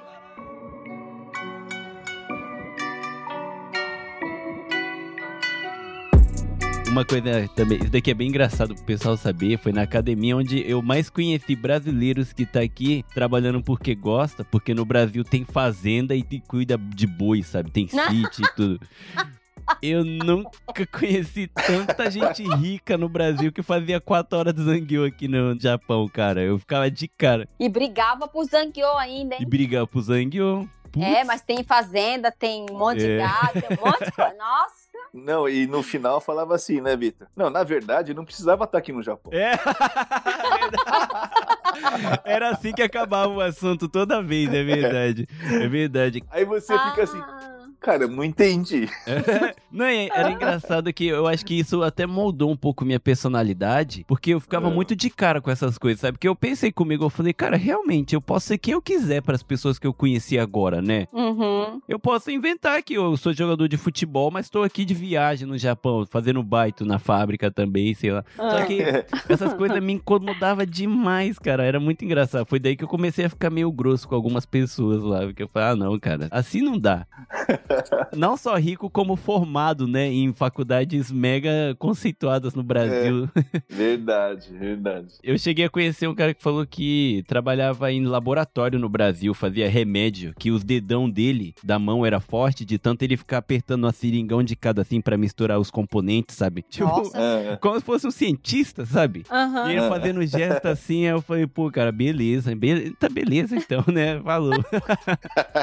[6.88, 10.68] Uma coisa também, isso daqui é bem engraçado pro pessoal saber, foi na academia onde
[10.68, 16.16] eu mais conheci brasileiros que tá aqui trabalhando porque gosta, porque no Brasil tem fazenda
[16.16, 17.70] e te cuida de boi, sabe?
[17.70, 18.80] Tem sítio e tudo.
[19.83, 25.26] Eu nunca conheci tanta gente rica no Brasil que fazia quatro horas de zangueu aqui
[25.28, 26.40] no Japão, cara.
[26.42, 27.48] Eu ficava de cara.
[27.59, 29.48] E brigava por Zangyo ainda, E hein?
[29.48, 30.68] brigava pro zangueu.
[30.92, 31.06] Putz.
[31.06, 33.18] É, mas tem fazenda, tem um monte de É.
[33.18, 34.35] gado, tem um monte de coisa.
[34.37, 34.80] Nossa!
[35.14, 37.26] Não, e no final falava assim, né, Vitor?
[37.37, 39.33] Não, na verdade, não precisava estar aqui no Japão.
[39.33, 39.52] É.
[42.24, 45.26] Era assim que acabava o assunto toda vez, é verdade.
[45.61, 46.22] É verdade.
[46.30, 48.88] Aí você fica assim, Ah, cara, não entendi.
[49.72, 54.04] Não, é- era engraçado que eu acho que isso até moldou um pouco minha personalidade,
[54.08, 54.72] porque eu ficava É.
[54.74, 56.14] muito de cara com essas coisas, sabe?
[56.14, 59.36] Porque eu pensei comigo, eu falei, cara, realmente, eu posso ser quem eu quiser para
[59.36, 61.06] as pessoas que eu conheci agora, né?
[61.12, 61.80] Uhum.
[61.88, 65.56] Eu posso inventar que eu sou jogador de futebol, mas tô aqui de viagem no
[65.56, 68.24] Japão, fazendo baito na fábrica também, sei lá.
[68.34, 68.66] Só Ah.
[68.66, 68.80] que
[69.28, 71.62] essas coisas me incomodavam demais, cara.
[71.64, 72.44] Era muito engraçado.
[72.44, 75.20] Foi daí que eu comecei a ficar meio grosso com algumas pessoas lá.
[75.20, 77.06] Porque eu falei, ah, não, cara, assim não dá.
[78.16, 83.28] não só rico, como formado, né, em faculdades mega conceituadas no Brasil.
[83.68, 85.09] Verdade, verdade.
[85.22, 89.68] Eu cheguei a conhecer um cara que falou que trabalhava em laboratório no Brasil, fazia
[89.68, 93.92] remédio, que os dedão dele, da mão, era forte, de tanto ele ficar apertando uma
[93.92, 96.62] seringão de cada assim pra misturar os componentes, sabe?
[96.62, 97.20] Tipo, Nossa.
[97.30, 99.24] É, como se fosse um cientista, sabe?
[99.30, 99.68] Aham.
[99.68, 103.85] E ele fazendo gesto assim, aí eu falei, pô, cara, beleza, be tá beleza então,
[103.87, 104.20] né?
[104.20, 104.54] Falou.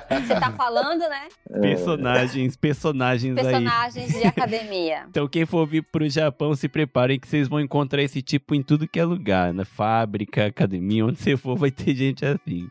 [0.09, 1.27] Você tá falando, né?
[1.97, 3.43] Personagens, personagens aí.
[3.43, 5.05] Personagens de academia.
[5.09, 8.61] Então, quem for vir pro Japão, se preparem que vocês vão encontrar esse tipo em
[8.61, 9.53] tudo que é lugar.
[9.53, 12.67] Na fábrica, academia, onde você for, vai ter gente assim.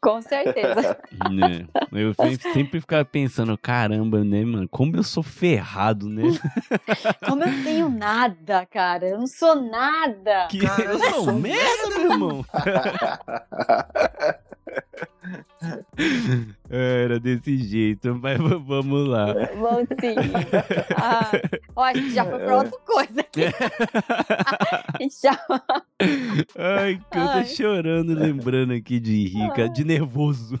[0.00, 0.98] Com certeza.
[1.30, 1.66] né?
[1.92, 2.12] Eu
[2.52, 4.68] sempre, ficava pensando, caramba, né, mano?
[4.68, 6.24] Como eu sou ferrado, né?
[7.26, 9.08] Como eu tenho nada, cara.
[9.08, 10.48] Eu não sou nada.
[10.50, 12.44] Que Cara, eu sou merda, meu irmão.
[16.68, 19.32] Era desse jeito, mas vamos lá.
[19.58, 20.14] Vamos sim.
[20.96, 21.30] Ah,
[21.74, 23.42] ó, a gente já foi pra outra coisa aqui.
[24.96, 25.38] A gente já...
[26.56, 27.46] Ai, que eu tô Ai.
[27.46, 30.58] chorando lembrando aqui de rica, de nervoso.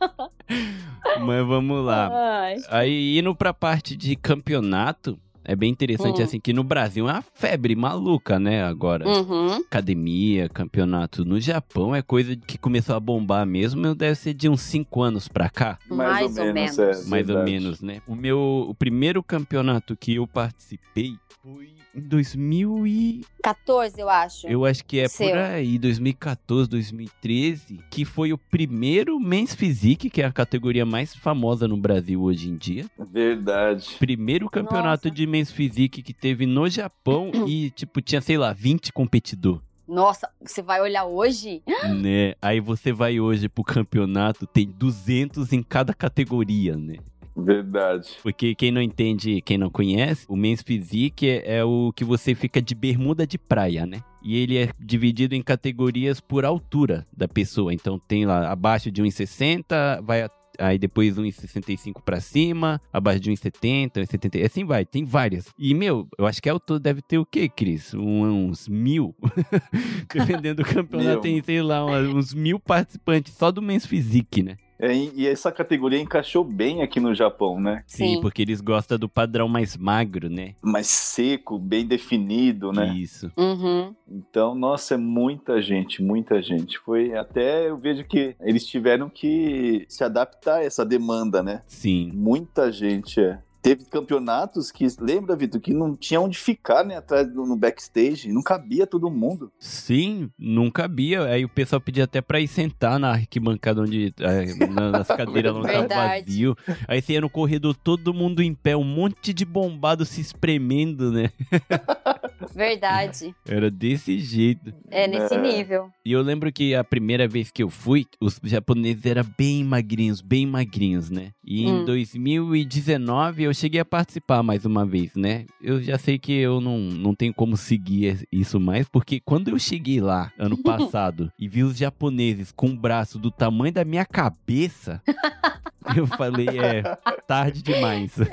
[1.20, 2.10] mas vamos lá.
[2.42, 2.56] Ai.
[2.68, 5.18] Aí, indo pra parte de campeonato,
[5.50, 6.24] é bem interessante, Hum.
[6.24, 9.06] assim, que no Brasil é uma febre maluca, né, agora.
[9.08, 9.56] Uhum.
[9.56, 11.24] Academia, campeonato.
[11.24, 15.26] No Japão é coisa que começou a bombar mesmo, deve ser de uns 5 anos
[15.26, 15.78] pra cá.
[15.88, 16.78] Mais ou menos.
[16.78, 17.50] é, Mais ou verdade.
[17.50, 18.00] menos, né?
[18.06, 24.46] O meu o primeiro campeonato que eu participei foi em 2000 e 14, eu acho.
[24.46, 25.34] eu acho que é por Seu.
[25.34, 31.66] aí, 2014, 2013, que foi o primeiro Men's Physique, que é a categoria mais famosa
[31.66, 32.86] no Brasil hoje em dia.
[32.98, 33.96] Verdade.
[33.98, 35.10] Primeiro campeonato Nossa.
[35.10, 39.60] de Men's Physique que teve no Japão e, tipo, tinha, sei lá, 20 competidor.
[39.90, 41.62] Nossa, você vai olhar hoje?
[42.00, 42.34] né?
[42.40, 46.98] Aí você vai hoje pro campeonato, tem 200 em cada categoria, né?
[47.36, 48.08] Verdade.
[48.22, 52.34] Porque quem não entende, quem não conhece, o Men's Physique é, é o que você
[52.34, 54.02] fica de bermuda de praia, né?
[54.22, 57.72] E ele é dividido em categorias por altura da pessoa.
[57.72, 63.30] Então tem lá abaixo de 1,60, vai a- aí depois 1,65 pra cima, abaixo de
[63.30, 65.46] 1,70, 1,70, assim vai, tem várias.
[65.58, 67.94] E, meu, eu acho que ao todo deve ter o quê, Cris?
[67.94, 69.14] Um- uns mil?
[70.12, 74.56] Dependendo do campeonato, tem, sei lá, uns mil participantes só do Men's Physique, né?
[74.80, 77.84] É, e essa categoria encaixou bem aqui no Japão, né?
[77.86, 78.20] Sim, Sim.
[78.20, 80.54] porque eles gostam do padrão mais magro, né?
[80.62, 82.94] Mais seco, bem definido, né?
[82.94, 83.30] Isso.
[83.36, 83.94] Uhum.
[84.08, 86.78] Então, nossa, é muita gente, muita gente.
[86.78, 91.62] Foi até eu vejo que eles tiveram que se adaptar a essa demanda, né?
[91.66, 92.10] Sim.
[92.14, 93.38] Muita gente é.
[93.62, 96.96] Teve campeonatos que, lembra, Vitor, que não tinha onde ficar, né?
[96.96, 98.32] Atrás do no backstage.
[98.32, 99.52] Não cabia todo mundo.
[99.58, 101.24] Sim, não cabia.
[101.24, 104.14] Aí o pessoal pedia até pra ir sentar na arquibancada onde.
[104.20, 106.56] é, na- nas cadeiras onde tava vazio.
[106.88, 111.12] Aí você ia no corredor, todo mundo em pé, um monte de bombado se espremendo,
[111.12, 111.30] né?
[112.54, 113.34] Verdade.
[113.46, 114.72] Era desse jeito.
[114.90, 115.40] É nesse É.
[115.40, 115.90] nível.
[116.04, 120.20] E eu lembro que a primeira vez que eu fui, os japoneses eram bem magrinhos,
[120.20, 121.32] bem magrinhos, né?
[121.44, 121.84] E em Hum.
[121.84, 125.44] 2019 eu cheguei a participar mais uma vez, né?
[125.60, 129.58] Eu já sei que eu não, não tenho como seguir isso mais, porque quando eu
[129.58, 134.04] cheguei lá, ano passado, e vi os japoneses com o braço do tamanho da minha
[134.04, 135.02] cabeça,
[135.96, 136.82] eu falei, é,
[137.26, 138.14] tarde demais.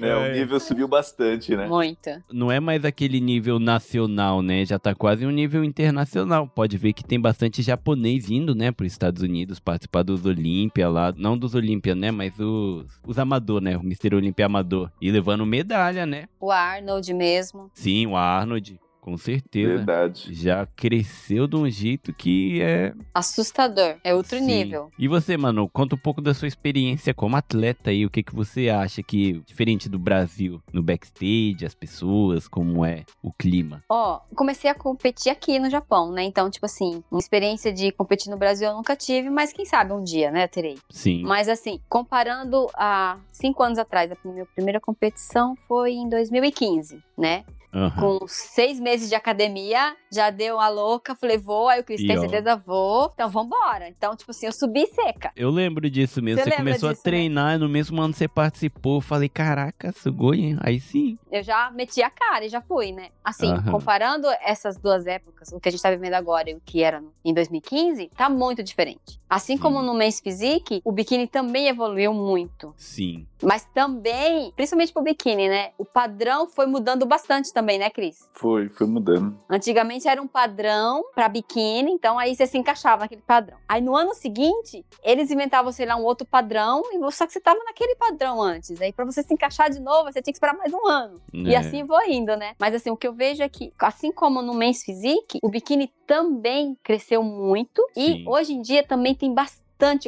[0.00, 1.66] É, o nível subiu bastante, né?
[1.66, 2.10] Muito.
[2.32, 4.64] não é mais aquele nível nacional, né?
[4.64, 6.46] Já tá quase um nível internacional.
[6.48, 10.88] Pode ver que tem bastante japonês indo, né, para os Estados Unidos participar dos Olímpia
[10.88, 14.14] lá, não dos Olímpia, né, mas os, os amador, né, o Mr.
[14.14, 16.26] Olímpia amador e levando medalha, né?
[16.40, 17.70] O Arnold mesmo.
[17.74, 19.76] Sim, o Arnold, com certeza.
[19.76, 20.34] Verdade.
[20.34, 23.96] Já cresceu de um jeito que é Assustador.
[24.04, 24.44] É outro Sim.
[24.44, 24.90] nível.
[24.98, 28.34] E você, mano, conta um pouco da sua experiência como atleta aí, o que que
[28.34, 33.82] você acha que diferente do Brasil, no backstage, as pessoas, como é o clima?
[33.88, 36.22] Ó, comecei a competir aqui no Japão, né?
[36.22, 39.92] Então, tipo assim, uma experiência de competir no Brasil eu nunca tive, mas quem sabe
[39.92, 40.78] um dia, né, terei.
[40.90, 41.22] Sim.
[41.22, 47.44] Mas assim, comparando a cinco anos atrás, a minha primeira competição foi em 2015, né?
[47.72, 48.18] Aham.
[48.18, 52.18] Com seis meses de academia, já deu a louca, falei, vou, aí o Cris, tem
[52.18, 53.88] certeza, vou, então vambora.
[53.88, 55.30] Então, tipo assim, eu subi seca.
[55.36, 56.42] Eu lembro disso mesmo.
[56.42, 58.96] Você Você, começou a treinar, no mesmo ano você participou.
[58.96, 60.58] Eu falei, caraca, sugoi, hein?
[60.60, 61.16] Aí sim.
[61.30, 63.08] Eu já meti a cara e já fui, né?
[63.24, 63.70] Assim, Aham.
[63.70, 67.02] comparando essas duas épocas, o que a gente tá vivendo agora e o que era
[67.24, 69.20] em 2015, tá muito diferente.
[69.28, 69.62] Assim Sim.
[69.62, 72.74] como no Men's Physique, o biquíni também evoluiu muito.
[72.76, 73.26] Sim.
[73.42, 75.70] Mas também, principalmente pro biquíni, né?
[75.78, 78.18] O padrão foi mudando bastante também, né, Cris?
[78.32, 79.38] Foi, foi mudando.
[79.48, 83.58] Antigamente era um padrão pra biquíni, então aí você se encaixava naquele padrão.
[83.68, 87.40] Aí no ano seguinte, eles inventavam, sei lá, um outro padrão, e só que você
[87.40, 88.80] tava naquele padrão antes.
[88.80, 91.20] Aí pra você se encaixar de novo, você tinha que esperar mais um ano.
[91.34, 91.58] E É.
[91.58, 92.54] assim vou indo, né?
[92.58, 95.92] Mas assim, o que eu vejo é que, assim como no Men's Physique, o biquíni
[96.06, 98.24] também cresceu muito Sim.
[98.24, 99.60] e hoje em dia também tem bastante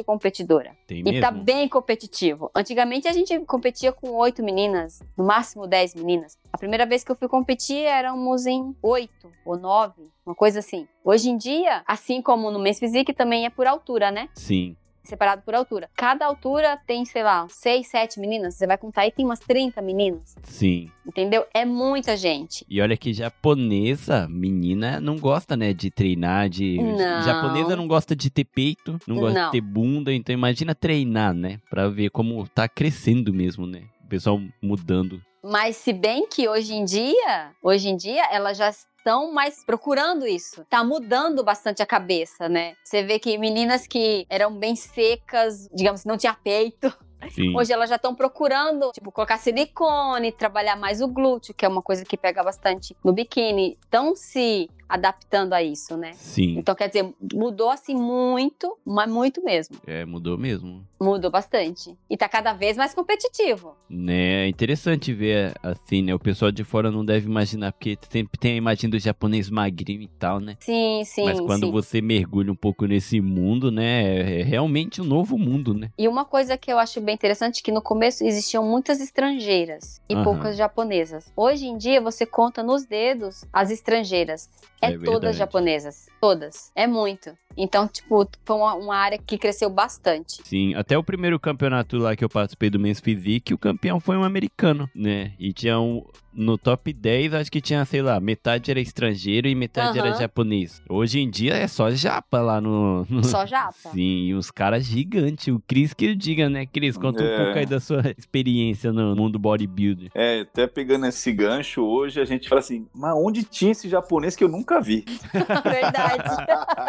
[0.03, 0.75] competidora.
[0.87, 1.21] Tem E mesmo?
[1.21, 2.49] tá bem competitivo.
[2.55, 6.37] Antigamente a gente competia com oito meninas, no máximo dez meninas.
[6.51, 10.87] A primeira vez que eu fui competir éramos em oito ou nove, uma coisa assim.
[11.03, 14.29] Hoje em dia, assim como no Men's Physique, também é por altura, né?
[14.35, 14.75] Sim.
[15.03, 15.89] Separado por altura.
[15.95, 18.55] Cada altura tem, sei lá, seis, sete meninas.
[18.55, 20.35] Você vai contar aí, tem umas 30 meninas.
[20.43, 20.89] Sim.
[21.05, 21.45] Entendeu?
[21.53, 22.65] É muita gente.
[22.69, 26.77] E olha que japonesa, menina, não gosta, né, de treinar, de...
[26.81, 27.21] Não.
[27.21, 29.45] Japonesa não gosta de ter peito, não gosta Não.
[29.47, 34.07] de ter bunda, então imagina treinar, né, pra ver como tá crescendo mesmo, né, o
[34.07, 35.21] pessoal mudando.
[35.43, 38.71] Mas se bem que hoje em dia, hoje em dia, elas já
[39.03, 40.65] estão mais procurando isso.
[40.69, 42.75] Tá mudando bastante a cabeça, né?
[42.81, 46.91] Você vê que meninas que eram bem secas, digamos, não tinha peito,
[47.29, 47.55] Sim.
[47.55, 51.81] hoje elas já estão procurando, tipo, colocar silicone, trabalhar mais o glúteo, que é uma
[51.81, 53.77] coisa que pega bastante no biquíni.
[53.83, 56.11] Estão se adaptando a isso, né?
[56.13, 59.75] Sim, Então, quer dizer, mudou assim muito, mas muito mesmo.
[59.87, 60.85] é, mudou mesmo.
[61.01, 61.97] Mudou bastante.
[62.09, 63.75] E tá cada vez mais competitivo.
[63.89, 66.13] Né, é interessante ver assim, né?
[66.13, 70.03] O pessoal de fora não deve imaginar, porque sempre tem a imagem do japonês magrinho
[70.03, 70.55] e tal, né?
[70.59, 71.71] Sim, sim, Mas quando sim.
[71.71, 74.03] você mergulha um pouco nesse mundo, né?
[74.19, 75.89] É é realmente um novo mundo, né?
[75.97, 80.01] E uma coisa que eu acho bem interessante é que no começo existiam muitas estrangeiras
[80.09, 80.23] e Aham.
[80.23, 81.31] poucas japonesas.
[81.35, 84.49] Hoje em dia você conta nos dedos as estrangeiras.
[84.83, 85.37] É, É todas verdade.
[85.37, 86.07] japonesas.
[86.19, 86.71] Todas.
[86.75, 87.37] É muito.
[87.55, 90.41] Então, tipo, foi uma, uma área que cresceu bastante.
[90.43, 94.17] Sim, até o primeiro campeonato lá que eu participei do Men's Physique, o campeão foi
[94.17, 95.33] um americano, né?
[95.39, 96.03] E tinha um.
[96.35, 100.19] No top 10, acho que tinha, sei lá, metade era estrangeiro e metade era Aham.
[100.19, 100.81] japonês.
[100.89, 103.05] Hoje em dia é só japa lá no.
[103.09, 103.73] no- Só japa.
[103.91, 105.47] Sim, e os caras gigantes.
[105.53, 106.97] O Cris que diga, né, Cris?
[106.97, 107.37] Conta um É.
[107.43, 110.09] pouco aí da sua experiência no mundo bodybuilder.
[110.15, 114.35] É, até pegando esse gancho, hoje a gente fala assim, mas onde tinha esse japonês
[114.35, 115.05] que eu nunca vi?
[115.63, 116.45] Verdade.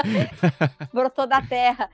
[0.93, 1.91] Brotou da terra.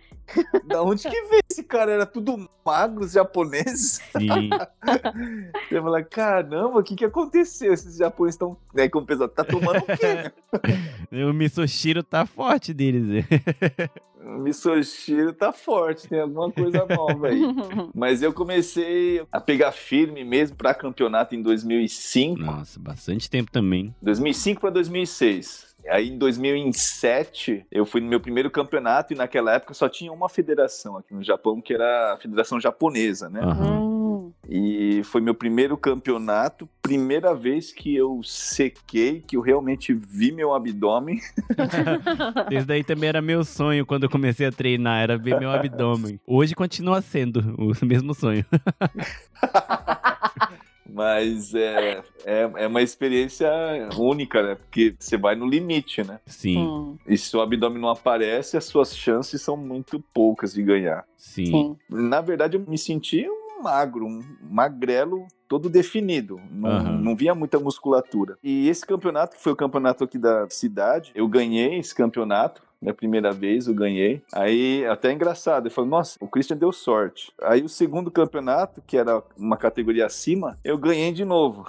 [0.65, 1.91] Da onde que veio esse cara?
[1.91, 4.01] Era tudo magros japoneses?
[4.17, 4.51] Sim,
[5.69, 7.40] Você fala, caramba, o que que aconteceu?
[7.41, 10.31] Esses japoneses estão, né, como pesado, tá tomando o quê?
[11.25, 13.05] o Misoshiro tá forte deles.
[13.05, 13.25] né?
[14.23, 17.41] O Misoshiro tá forte, tem alguma coisa nova aí.
[17.95, 22.39] Mas eu comecei a pegar firme mesmo pra campeonato em 2005.
[22.41, 23.95] Nossa, bastante tempo também.
[24.03, 25.71] 2005 para 2006.
[25.89, 30.29] Aí em 2007 eu fui no meu primeiro campeonato e naquela época só tinha uma
[30.29, 33.41] federação aqui no Japão que era a Federação Japonesa, né?
[33.43, 34.00] Aham.
[34.49, 40.55] E foi meu primeiro campeonato, primeira vez que eu sequei, que eu realmente vi meu
[40.55, 41.21] abdômen.
[42.51, 46.21] Esse daí também era meu sonho quando eu comecei a treinar, era ver meu abdômen.
[46.27, 48.45] Hoje continua sendo o mesmo sonho.
[50.93, 53.49] Mas é, é, é uma experiência
[53.97, 54.55] única, né?
[54.57, 56.19] Porque você vai no limite, né?
[56.27, 60.63] Sim, Hum, E se o abdômen não aparece, as suas chances são muito poucas de
[60.63, 61.05] ganhar.
[61.17, 61.47] sim.
[61.47, 61.77] sim.
[61.89, 66.41] Na verdade, eu me senti um magro, um magrelo todo definido.
[66.51, 66.99] Não, Aham.
[66.99, 68.39] não via muita musculatura.
[68.43, 72.63] E esse campeonato, que foi o campeonato aqui da cidade, eu ganhei esse campeonato.
[72.81, 74.23] Minha primeira vez eu ganhei.
[74.33, 77.31] Aí, até é engraçado, eu falei, nossa, o Christian deu sorte.
[77.43, 81.69] Aí o segundo campeonato, que era uma categoria acima, eu ganhei de novo.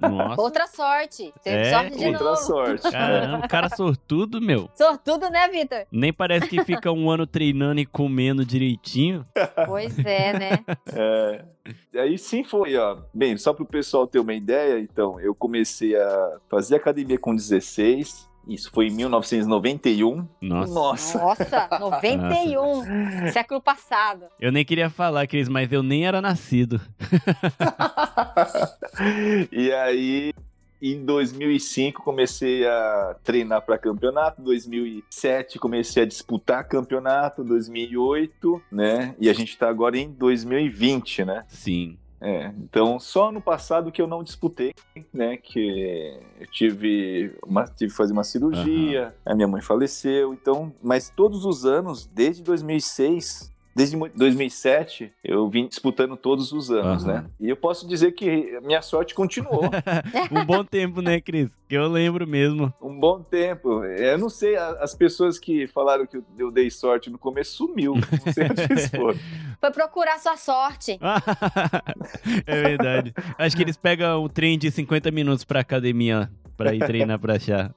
[0.00, 0.40] Nossa.
[0.40, 1.34] Outra sorte.
[1.42, 1.70] Teve É?
[1.70, 2.36] sorte de Outra novo.
[2.36, 2.90] sorte.
[2.92, 4.70] Caramba, cara sortudo, meu.
[4.74, 5.84] Sortudo, né, Vitor?
[5.90, 9.26] Nem parece que fica um ano treinando e comendo direitinho.
[9.66, 10.58] Pois é, né?
[10.94, 11.44] É,
[11.92, 12.98] e aí sim foi, ó.
[13.12, 17.34] Bem, só para o pessoal ter uma ideia, então, eu comecei a fazer academia com
[17.34, 18.30] 16.
[18.46, 20.26] Isso foi em 1991.
[20.40, 20.74] Nossa.
[20.74, 21.18] Nossa.
[21.18, 23.30] Nossa, 91.
[23.32, 24.24] Século passado.
[24.40, 26.80] Eu nem queria falar, Cris, mas eu nem era nascido.
[29.52, 30.32] e aí,
[30.80, 34.42] em 2005, comecei a treinar para campeonato.
[34.42, 37.44] 2007, comecei a disputar campeonato.
[37.44, 39.14] 2008, né?
[39.20, 41.44] E a gente tá agora em 2020, né?
[41.46, 41.96] Sim.
[42.24, 44.72] É, então só no passado que eu não disputei,
[45.12, 45.36] né?
[45.36, 51.10] Que eu tive, uma, tive que fazer uma cirurgia, a minha mãe faleceu, então, mas
[51.10, 57.12] todos os anos, desde 2006, desde mu- 2007, eu vim disputando todos os anos, Aham.
[57.22, 57.24] né?
[57.40, 59.62] E eu posso dizer que a minha sorte continuou
[60.30, 61.50] Um bom tempo, né, Cris?
[61.68, 62.72] Que eu lembro mesmo.
[62.82, 63.84] um bom tempo.
[63.84, 68.32] Eu não sei, as pessoas que falaram que eu- dei sorte no começo sumiu, não
[68.32, 69.18] sei onde eles foram.
[69.60, 70.98] Foi procurar sua sorte.
[72.46, 73.14] é verdade.
[73.38, 77.36] Acho que eles pegam o trem de 50 minutos pra academia pra ir treinar pra
[77.36, 77.74] achar.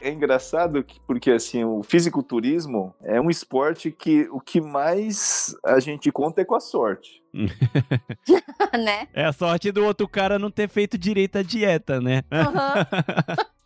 [0.00, 5.78] É engraçado que, porque assim, o fisiculturismo é um esporte que o que mais a
[5.78, 7.22] gente conta é com a sorte.
[8.72, 9.08] né?
[9.12, 12.22] É a sorte do outro cara não ter feito direito a dieta, né?
[12.30, 12.86] Aham.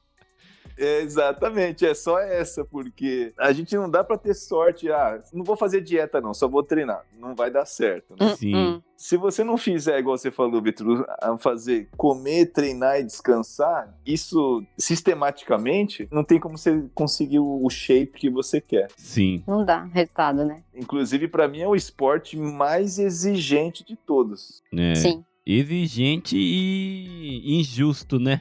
[0.76, 5.44] É, exatamente, é só essa, porque a gente não dá pra ter sorte, ah, não
[5.44, 7.04] vou fazer dieta não, só vou treinar.
[7.18, 8.34] Não vai dar certo, né?
[8.36, 8.54] Sim.
[8.54, 13.94] Hum, Se você não fizer, igual você falou, Vitor, a fazer comer, treinar e descansar,
[14.06, 18.88] isso sistematicamente não tem como você conseguir o shape que você quer.
[18.96, 19.42] Sim.
[19.46, 20.62] Não dá resultado, né?
[20.74, 24.62] Inclusive, pra mim é o esporte mais exigente de todos.
[24.76, 24.94] É.
[24.94, 25.24] Sim.
[25.46, 28.40] Exigente e injusto, né?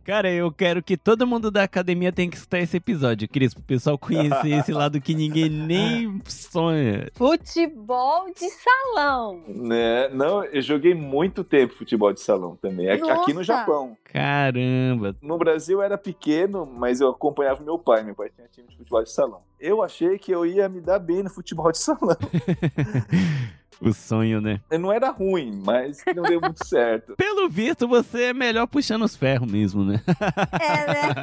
[0.04, 3.64] Cara, eu quero que todo mundo da academia tenha que escutar esse episódio, Cris, pro
[3.64, 7.10] pessoal conhecer esse lado que ninguém nem sonha.
[7.14, 9.44] Futebol de salão.
[9.48, 10.08] Né?
[10.10, 12.90] Não, eu joguei muito tempo futebol de salão também.
[12.90, 13.44] Aqui, aqui no!
[13.50, 13.98] Japão.
[14.04, 15.16] Caramba.
[15.22, 18.04] No Brasil eu era pequeno, mas eu acompanhava meu pai.
[18.04, 19.42] Meu pai tinha time de futebol de salão.
[19.60, 22.18] Eu achei que eu ia me dar bem no futebol de salão.
[23.82, 24.60] O sonho, né?
[24.70, 27.16] Eu não era ruim, mas não deu muito certo.
[27.18, 30.02] Pelo visto, você é melhor puxando os ferros mesmo, né?
[30.60, 31.16] É, né?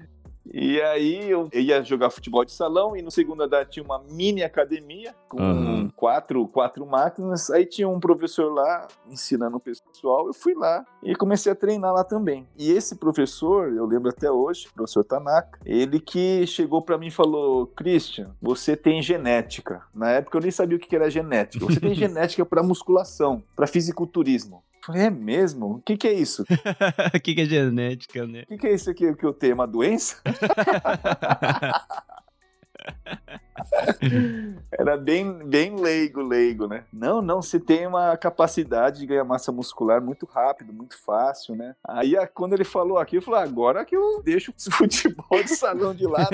[0.52, 4.42] E aí eu ia jogar futebol de salão e no segundo andar tinha uma mini
[4.42, 5.90] academia com Aham.
[5.96, 7.50] quatro, quatro máquinas.
[7.50, 10.26] Aí tinha um professor lá ensinando o pessoal.
[10.26, 12.46] Eu fui lá e comecei a treinar lá também.
[12.56, 17.08] E esse professor, eu lembro até hoje, o professor Tanaka, ele que chegou pra mim
[17.08, 19.82] e falou: Christian, você tem genética.
[19.94, 21.64] Na época eu nem sabia o que era genética.
[21.64, 24.62] Você tem genética pra musculação, pra fisiculturismo.
[24.86, 25.76] Eu Falei, é mesmo?
[25.76, 26.44] O que, que é isso?
[27.12, 28.42] O que, que é genética, né?
[28.42, 29.54] O que, que é isso aqui que eu tenho?
[29.54, 30.22] Uma doença?
[34.72, 36.84] Era bem, bem leigo, leigo, né?
[36.92, 41.74] Não, não, você tem uma capacidade de ganhar massa muscular muito rápido, muito fácil, né?
[41.86, 45.94] Aí quando ele falou aqui, eu falei, agora que eu deixo o futebol de salão
[45.94, 46.30] de lado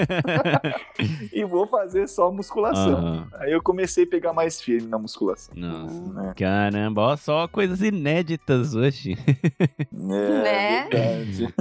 [1.32, 3.04] e vou fazer só musculação.
[3.04, 3.26] Uhum.
[3.34, 5.54] Aí eu comecei a pegar mais firme na musculação.
[5.56, 6.12] Nossa.
[6.12, 6.34] Né?
[6.36, 9.16] Caramba, ó, só coisas inéditas hoje.
[9.58, 10.88] É, né?
[10.90, 11.54] verdade.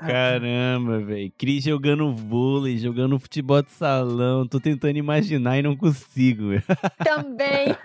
[0.00, 1.32] Caramba, velho.
[1.36, 4.46] Cris jogando vôlei, jogando futebol de salão.
[4.46, 6.50] Tô tentando imaginar e não consigo.
[7.04, 7.76] Também.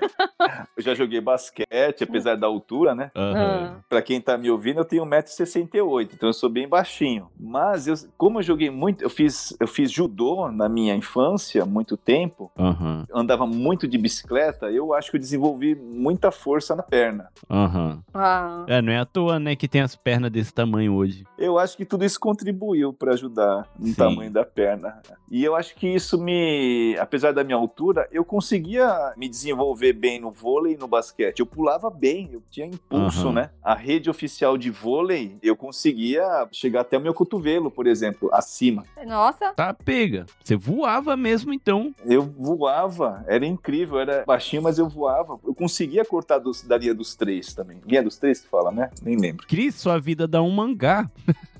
[0.75, 3.11] Eu já joguei basquete, apesar da altura, né?
[3.15, 3.75] Uhum.
[3.87, 7.29] Pra quem tá me ouvindo, eu tenho 1,68m, então eu sou bem baixinho.
[7.39, 11.97] Mas eu, como eu joguei muito, eu fiz, eu fiz judô na minha infância, muito
[11.97, 12.51] tempo.
[12.57, 13.05] Uhum.
[13.13, 17.29] Andava muito de bicicleta, eu acho que eu desenvolvi muita força na perna.
[17.49, 18.01] Uhum.
[18.13, 18.65] Ah.
[18.67, 21.25] É, não é à toa, né, que tem as pernas desse tamanho hoje.
[21.37, 23.93] Eu acho que tudo isso contribuiu para ajudar no Sim.
[23.95, 25.01] tamanho da perna.
[25.29, 30.19] E eu acho que isso me, apesar da minha altura, eu conseguia me desenvolver bem
[30.19, 31.39] no vôlei e no basquete.
[31.39, 33.33] Eu pulava bem, eu tinha impulso, uhum.
[33.33, 33.49] né?
[33.63, 38.83] A rede oficial de vôlei, eu conseguia chegar até o meu cotovelo, por exemplo, acima.
[39.05, 39.53] Nossa.
[39.53, 40.25] Tá pega.
[40.43, 41.93] Você voava mesmo então?
[42.05, 45.39] Eu voava, era incrível, era baixinho, mas eu voava.
[45.43, 47.81] Eu conseguia cortar dos, da linha dos três também.
[47.85, 48.89] Linha dos três que fala, né?
[49.01, 49.45] Nem lembro.
[49.47, 51.09] Cris, sua vida dá um mangá.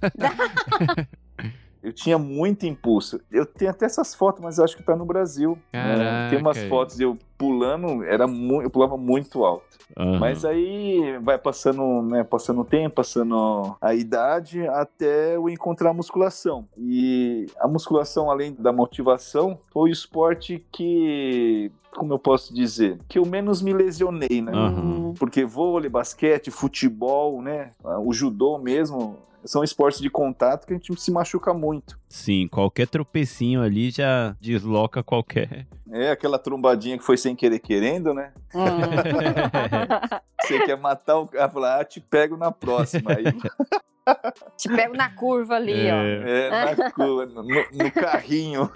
[1.86, 3.22] Eu tinha muito impulso.
[3.32, 5.58] Eu tenho até essas fotos, mas acho que tá no Brasil.
[5.72, 6.30] Né?
[6.32, 9.78] Tem umas fotos de eu pulando, era muito, eu pulava muito alto.
[9.98, 10.18] Uhum.
[10.18, 15.94] Mas aí vai passando, né, passando o tempo, passando a idade, até eu encontrar a
[15.94, 16.68] musculação.
[16.78, 23.18] E a musculação, além da motivação, foi o esporte que como eu posso dizer, que
[23.18, 24.52] eu menos me lesionei, né?
[24.52, 25.14] Uhum.
[25.14, 27.72] Porque vôlei, basquete, futebol, né?
[28.04, 32.00] O judô mesmo, são esportes de contato que a gente se machuca muito.
[32.10, 35.68] Sim, qualquer tropecinho ali já desloca qualquer.
[35.92, 38.34] É, aquela trombadinha que foi sem querer querendo, né?
[38.54, 38.66] Hum.
[40.42, 43.12] Você quer matar o cara, falar, ah, te pego na próxima.
[43.12, 43.26] Aí...
[44.58, 45.94] Te pego na curva ali, é.
[45.94, 45.98] ó.
[45.98, 48.70] É, na curva, no, no carrinho.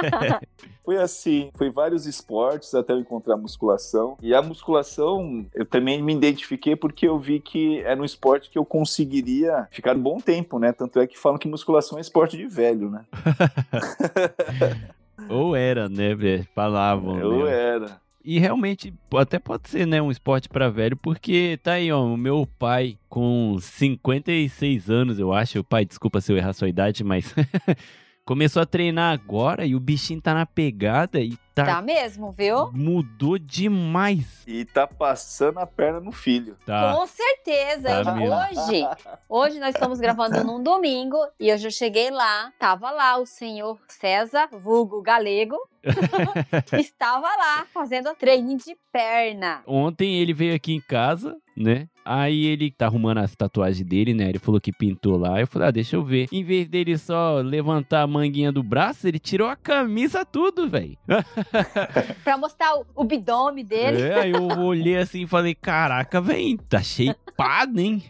[0.84, 4.16] foi assim, foi vários esportes até eu encontrar a musculação.
[4.20, 8.58] E a musculação, eu também me identifiquei porque eu vi que era um esporte que
[8.58, 10.72] eu conseguiria ficar um bom tempo, né?
[10.72, 13.04] Tanto é que falam que musculação é esporte de velho, né?
[15.28, 16.16] Ou era, né?
[16.54, 17.22] Falavam.
[17.22, 17.52] Ou né?
[17.52, 18.01] era.
[18.24, 22.16] E realmente, até pode ser, né, um esporte para velho, porque tá aí, ó, o
[22.16, 25.64] meu pai com 56 anos, eu acho.
[25.64, 27.34] Pai, desculpa se eu errar sua idade, mas
[28.24, 32.72] começou a treinar agora e o bichinho tá na pegada e Tá, tá mesmo, viu?
[32.72, 34.42] Mudou demais.
[34.46, 36.56] E tá passando a perna no filho.
[36.64, 36.94] Tá.
[36.94, 38.02] Com certeza.
[38.02, 38.86] Tá hoje,
[39.28, 42.50] hoje nós estamos gravando num domingo e eu já cheguei lá.
[42.58, 45.56] Tava lá o senhor César, vulgo galego.
[46.78, 49.62] estava lá fazendo treino de perna.
[49.66, 51.88] Ontem ele veio aqui em casa, né?
[52.04, 54.28] Aí ele tá arrumando as tatuagens dele, né?
[54.28, 55.40] Ele falou que pintou lá.
[55.40, 56.28] Eu falei, ah, deixa eu ver.
[56.32, 60.96] Em vez dele só levantar a manguinha do braço, ele tirou a camisa tudo, velho.
[62.24, 64.02] pra mostrar o, o bidome dele.
[64.02, 68.02] É, eu olhei assim e falei, caraca, vem, tá shapeado, hein?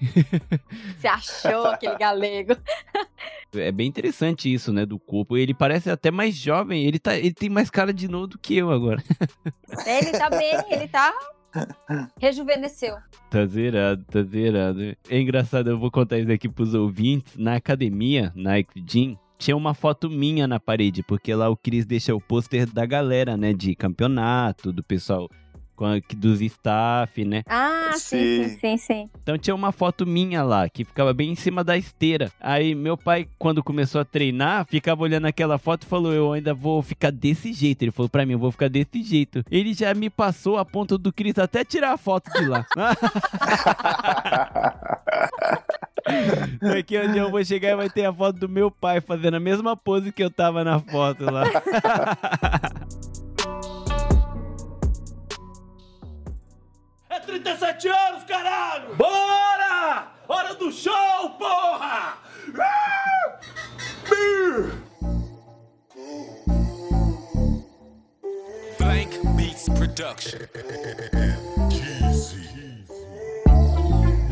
[0.96, 2.56] Você achou aquele galego.
[3.54, 5.36] É bem interessante isso, né, do corpo.
[5.36, 8.56] Ele parece até mais jovem, ele, tá, ele tem mais cara de novo do que
[8.56, 9.02] eu agora.
[9.86, 11.12] Ele tá bem, ele tá
[12.18, 12.96] Rejuvenesceu.
[13.30, 14.80] Tá zerado, tá zerado.
[15.08, 17.36] É engraçado, eu vou contar isso aqui pros ouvintes.
[17.36, 18.52] Na academia, na
[18.86, 22.86] Gym, tinha uma foto minha na parede, porque lá o Cris deixa o pôster da
[22.86, 25.28] galera, né, de campeonato, do pessoal
[26.16, 27.42] dos staff, né?
[27.48, 28.44] Ah, sim.
[28.44, 31.76] sim, sim, sim, Então tinha uma foto minha lá, que ficava bem em cima da
[31.76, 32.30] esteira.
[32.40, 36.54] Aí meu pai, quando começou a treinar, ficava olhando aquela foto e falou: Eu ainda
[36.54, 37.82] vou ficar desse jeito.
[37.82, 39.42] Ele falou pra mim: Eu vou ficar desse jeito.
[39.50, 42.64] Ele já me passou a ponta do Cris até tirar a foto de lá.
[46.60, 49.76] Daqui onde eu vou chegar vai ter a foto do meu pai fazendo a mesma
[49.76, 51.44] pose que eu tava na foto lá.
[57.08, 58.94] É 37 anos, caralho!
[58.96, 60.08] Bora!
[60.28, 62.18] Hora do show, porra!
[68.78, 70.38] Blank Beats Production.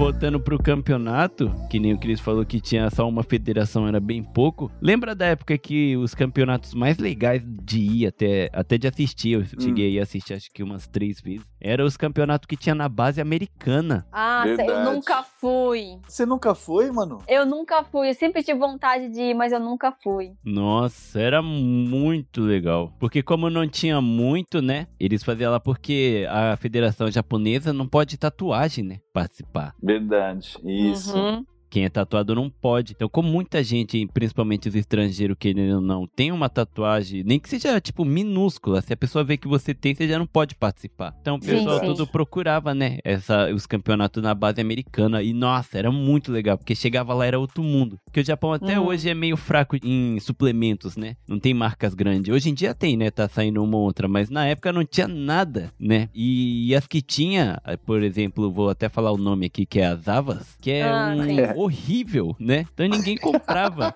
[0.00, 4.24] Voltando pro campeonato, que nem o Cris falou que tinha só uma federação, era bem
[4.24, 4.72] pouco.
[4.80, 9.44] Lembra da época que os campeonatos mais legais de ir até, até de assistir, eu
[9.60, 13.20] cheguei a assistir acho que umas três vezes, eram os campeonatos que tinha na base
[13.20, 14.06] americana.
[14.10, 15.98] Ah, eu nunca fui.
[16.08, 17.18] Você nunca foi, mano?
[17.28, 18.08] Eu nunca fui.
[18.08, 20.32] Eu sempre tive vontade de ir, mas eu nunca fui.
[20.42, 22.90] Nossa, era muito legal.
[22.98, 24.86] Porque como não tinha muito, né?
[24.98, 29.00] Eles faziam lá porque a Federação Japonesa não pode tatuagem, né?
[29.12, 29.74] Participar.
[29.90, 31.18] Verdade, isso.
[31.18, 31.44] Uhum.
[31.70, 32.92] Quem é tatuado não pode.
[32.96, 37.48] Então, como muita gente, principalmente os estrangeiros, querendo ou não, tem uma tatuagem, nem que
[37.48, 41.14] seja, tipo, minúscula, se a pessoa vê que você tem, você já não pode participar.
[41.20, 41.86] Então, o Sim, pessoal sim.
[41.86, 45.22] todo procurava, né, essa, os campeonatos na base americana.
[45.22, 47.98] E, nossa, era muito legal, porque chegava lá, era outro mundo.
[48.04, 48.86] Porque o Japão até Uhum.
[48.86, 51.16] hoje é meio fraco em suplementos, né?
[51.28, 52.34] Não tem marcas grandes.
[52.34, 53.10] Hoje em dia tem, né?
[53.10, 56.08] Tá saindo uma ou outra, mas na época não tinha nada, né?
[56.14, 59.86] E, e as que tinha, por exemplo, vou até falar o nome aqui, que é
[59.86, 61.36] as Avas, que é Ah, um sim.
[61.62, 62.66] Horrível, né?
[62.72, 63.94] Então ninguém comprava.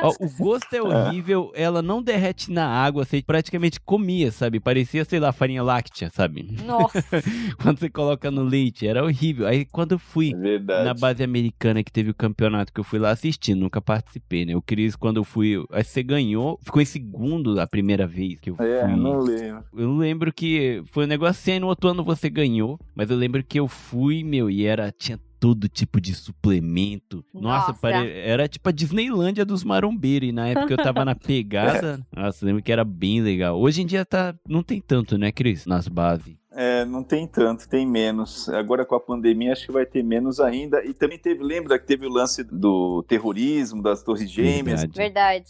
[0.00, 4.58] Ó, o gosto é horrível, ela não derrete na água, você praticamente comia, sabe?
[4.60, 6.56] Parecia, sei lá, farinha láctea, sabe?
[6.64, 7.02] Nossa.
[7.62, 9.46] quando você coloca no leite, era horrível.
[9.46, 10.84] Aí quando eu fui É verdade.
[10.84, 14.56] na base americana que teve o campeonato que eu fui lá assistir, nunca participei, né?
[14.56, 18.50] O Cris, quando eu fui, aí você ganhou, ficou em segundo a primeira vez que
[18.50, 18.66] eu fui.
[18.68, 19.64] É, não lembro.
[19.76, 23.16] Eu lembro que foi um negócio assim, aí no outro ano você ganhou, mas eu
[23.16, 27.24] lembro que eu fui, meu, e era, tinha todo tipo de suplemento.
[27.34, 27.80] Nossa, Nossa.
[27.80, 32.44] pare- era tipo a Disneylândia dos marombeiros, e na época eu tava na pegada, nossa,
[32.44, 33.58] eu lembro que era bem legal.
[33.60, 36.36] Hoje em dia tá, não tem tanto, né, Cris, nas bases.
[36.54, 38.48] É, não tem tanto, tem menos.
[38.48, 40.84] Agora com a pandemia acho que vai ter menos ainda.
[40.84, 44.80] E também teve, lembra que teve o lance do terrorismo, das torres gêmeas.
[44.82, 44.96] Verdade.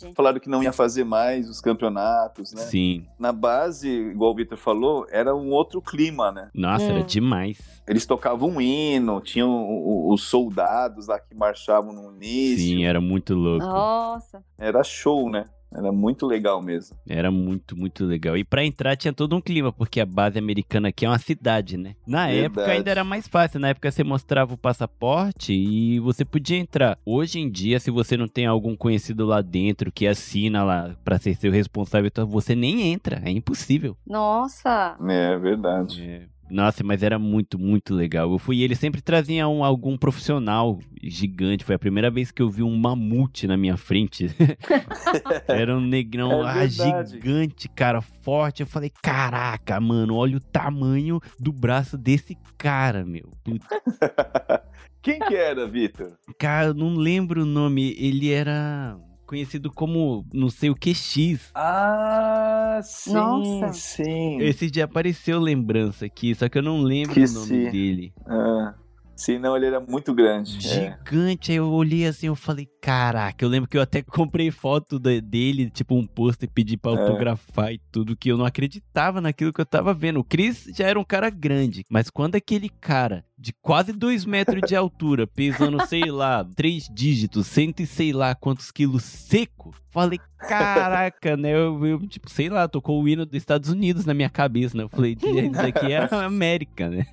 [0.00, 0.14] Verdade.
[0.14, 2.62] Falaram que não ia fazer mais os campeonatos, né?
[2.62, 3.04] Sim.
[3.18, 6.50] Na base, igual o Victor falou, era um outro clima, né?
[6.54, 7.06] Nossa, era Hum.
[7.06, 7.58] demais.
[7.86, 12.58] Eles tocavam um hino, tinham os soldados lá que marchavam no início.
[12.64, 13.64] Sim, era muito louco.
[13.66, 14.42] Nossa.
[14.56, 15.46] Era show, né?
[15.74, 16.96] Era muito legal mesmo.
[17.08, 18.36] Era muito, muito legal.
[18.36, 21.76] E pra entrar tinha todo um clima, porque a base americana aqui é uma cidade,
[21.76, 21.94] né?
[22.06, 22.44] Na Verdade.
[22.44, 23.60] época ainda era mais fácil.
[23.60, 26.98] Na época você mostrava o passaporte e você podia entrar.
[27.04, 31.18] Hoje em dia, se você não tem algum conhecido lá dentro que assina lá pra
[31.18, 33.20] ser seu responsável, então você nem entra.
[33.24, 33.96] É impossível.
[34.06, 34.96] Nossa.
[35.08, 36.02] É verdade.
[36.02, 36.31] É.
[36.52, 38.30] Nossa, mas era muito, muito legal.
[38.30, 41.64] Eu fui e ele sempre trazia um, algum profissional gigante.
[41.64, 44.26] Foi a primeira vez que eu vi um mamute na minha frente.
[45.48, 48.60] era um negrão É ah, gigante, cara, forte.
[48.60, 53.32] Eu falei, caraca, mano, olha o tamanho do braço desse cara, meu.
[55.00, 56.18] Quem que era, Vitor?
[56.38, 57.96] cara, eu não lembro o nome.
[57.98, 58.98] Ele era
[59.32, 61.50] conhecido como não sei o que X.
[61.54, 63.72] Ah, sim, Nossa.
[63.72, 64.36] sim.
[64.42, 68.12] Esse dia apareceu lembrança aqui, só que eu não lembro Que o nome se- dele.
[68.26, 68.74] Ah,
[69.16, 70.56] sim, não, ele era muito grande.
[70.66, 70.96] É.
[71.04, 74.98] Gigante, aí eu olhei assim, eu falei, caraca, eu lembro que eu até comprei foto
[74.98, 76.94] dele, tipo um pôster, pedi pra É.
[76.98, 80.20] autografar e tudo, que eu não acreditava naquilo que eu tava vendo.
[80.20, 84.60] O Chris já era um cara grande, mas quando aquele cara de quase dois metros
[84.66, 90.18] de altura, pesando, sei lá, três dígitos, cento e sei lá quantos quilos seco, falei,
[90.38, 91.52] caraca, né?
[91.54, 94.84] Eu, eu, tipo, sei lá, tocou o hino dos Estados Unidos na minha cabeça, né?
[94.84, 97.06] Eu falei, isso aqui é a América, né?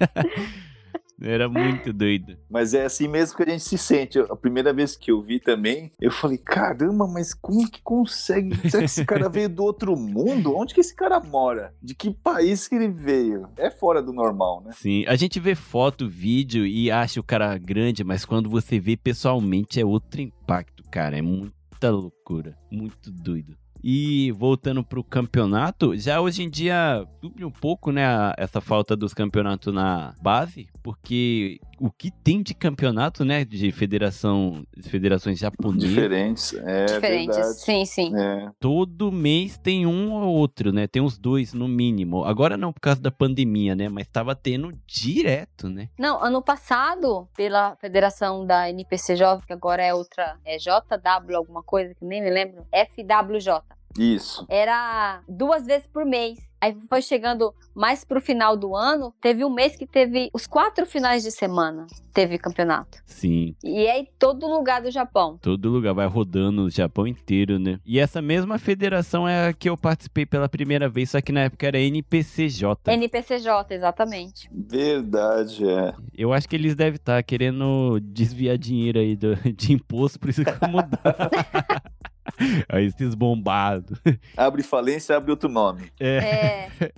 [1.22, 2.38] Era muito doido.
[2.49, 4.20] Mas é assim mesmo que a gente se sente.
[4.20, 8.55] A primeira vez que eu vi também, eu falei, caramba, mas como que consegue?
[8.70, 10.55] Será que esse cara veio do outro mundo?
[10.55, 11.74] Onde que esse cara mora?
[11.82, 13.47] De que país que ele veio?
[13.57, 14.72] É fora do normal, né?
[14.74, 18.95] Sim, a gente vê foto, vídeo e acha o cara grande, mas quando você vê
[18.95, 21.17] pessoalmente é outro impacto, cara.
[21.17, 23.57] É muita loucura, muito doido.
[23.84, 28.03] E voltando pro campeonato, já hoje em dia subiu um pouco, né,
[28.38, 34.65] essa falta dos campeonatos na base, porque o que tem de campeonato, né, de federação,
[34.75, 36.53] de federações japonesas, Diferentes.
[36.53, 37.36] É Diferentes.
[37.36, 37.59] verdade.
[37.59, 38.11] Sim, sim.
[38.15, 38.49] É.
[38.59, 40.88] todo mês tem um ou outro, né?
[40.88, 42.25] Tem uns dois no mínimo.
[42.25, 43.88] Agora não por causa da pandemia, né?
[43.88, 45.89] Mas tava tendo direto, né?
[45.97, 51.93] Não, ano passado, pela federação da NPCJ, que agora é outra, é JW alguma coisa,
[51.95, 53.68] que nem me lembro, FWJ.
[53.97, 54.45] Isso.
[54.49, 56.37] Era duas vezes por mês.
[56.61, 60.85] Aí foi chegando mais pro final do ano, teve um mês que teve os quatro
[60.85, 62.97] finais de semana, teve campeonato.
[63.05, 63.55] Sim.
[63.63, 65.37] E é em todo lugar do Japão.
[65.41, 67.79] Todo lugar vai rodando o Japão inteiro, né?
[67.85, 71.43] E essa mesma federação é a que eu participei pela primeira vez, só que na
[71.43, 72.91] época era NPCJ.
[72.91, 74.49] NPCJ, exatamente.
[74.51, 75.93] Verdade, é.
[76.13, 80.43] Eu acho que eles devem estar querendo desviar dinheiro aí do- de imposto, por isso
[80.43, 80.99] que mudar.
[82.69, 83.99] aí esses bombados.
[84.36, 85.91] Abre falência, abre outro nome.
[85.99, 86.69] É,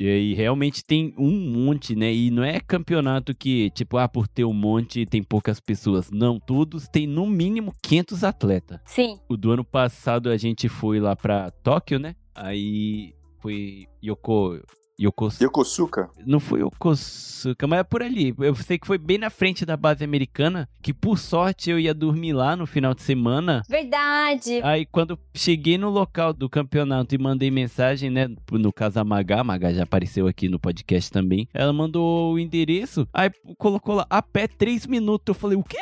[0.00, 2.10] E aí realmente tem um monte, né?
[2.10, 6.10] E não é campeonato que, tipo, ah, por ter um monte tem poucas pessoas.
[6.10, 8.80] Não, todos tem no mínimo 500 atletas.
[8.86, 9.20] Sim.
[9.28, 12.16] O do ano passado a gente foi lá pra Tóquio, né?
[12.34, 14.62] Aí foi Yoko,
[15.00, 15.44] Yokosuka.
[15.44, 16.10] Yokosuka?
[16.26, 18.34] Não foi Yokosuka, mas é por ali.
[18.38, 21.94] Eu sei que foi bem na frente da base americana, que por sorte eu ia
[21.94, 23.62] dormir lá no final de semana.
[23.68, 24.60] Verdade.
[24.62, 29.40] Aí quando cheguei no local do campeonato e mandei mensagem, né, no caso a Magá,
[29.40, 34.06] a Magá já apareceu aqui no podcast também, ela mandou o endereço, aí colocou lá,
[34.10, 35.24] a pé três minutos.
[35.28, 35.78] Eu falei, o quê?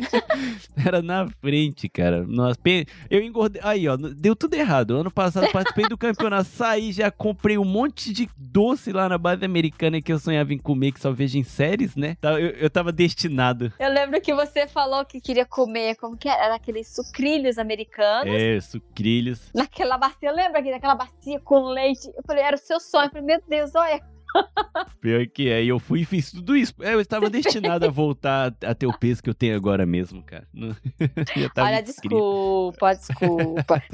[0.84, 2.24] Era na frente, cara.
[2.26, 2.58] Nossa,
[3.10, 3.60] eu engordei.
[3.64, 4.96] Aí, ó, deu tudo errado.
[4.96, 9.44] Ano passado participei do campeonato, saí, já comprei um monte de doce lá na base
[9.44, 12.16] americana que eu sonhava em comer, que só vejo em séries, né?
[12.20, 13.72] Tá, Eu, eu tava destinado.
[13.78, 16.48] Eu lembro que você falou que queria comer, como que era?
[16.48, 18.34] Era aqueles sucrilhos americanos.
[18.34, 19.50] É, sucrilhos.
[19.54, 22.08] Naquela bacia, lembra que naquela bacia com leite?
[22.16, 23.06] Eu falei, era o seu sonho.
[23.06, 24.17] Eu falei, meu Deus, olha.
[25.00, 26.74] Pior que é, e eu fui e fiz tudo isso.
[26.80, 30.22] É, Eu estava destinado a voltar a ter o peso que eu tenho agora mesmo,
[30.22, 30.46] cara.
[31.56, 33.82] Olha, desculpa, desculpa.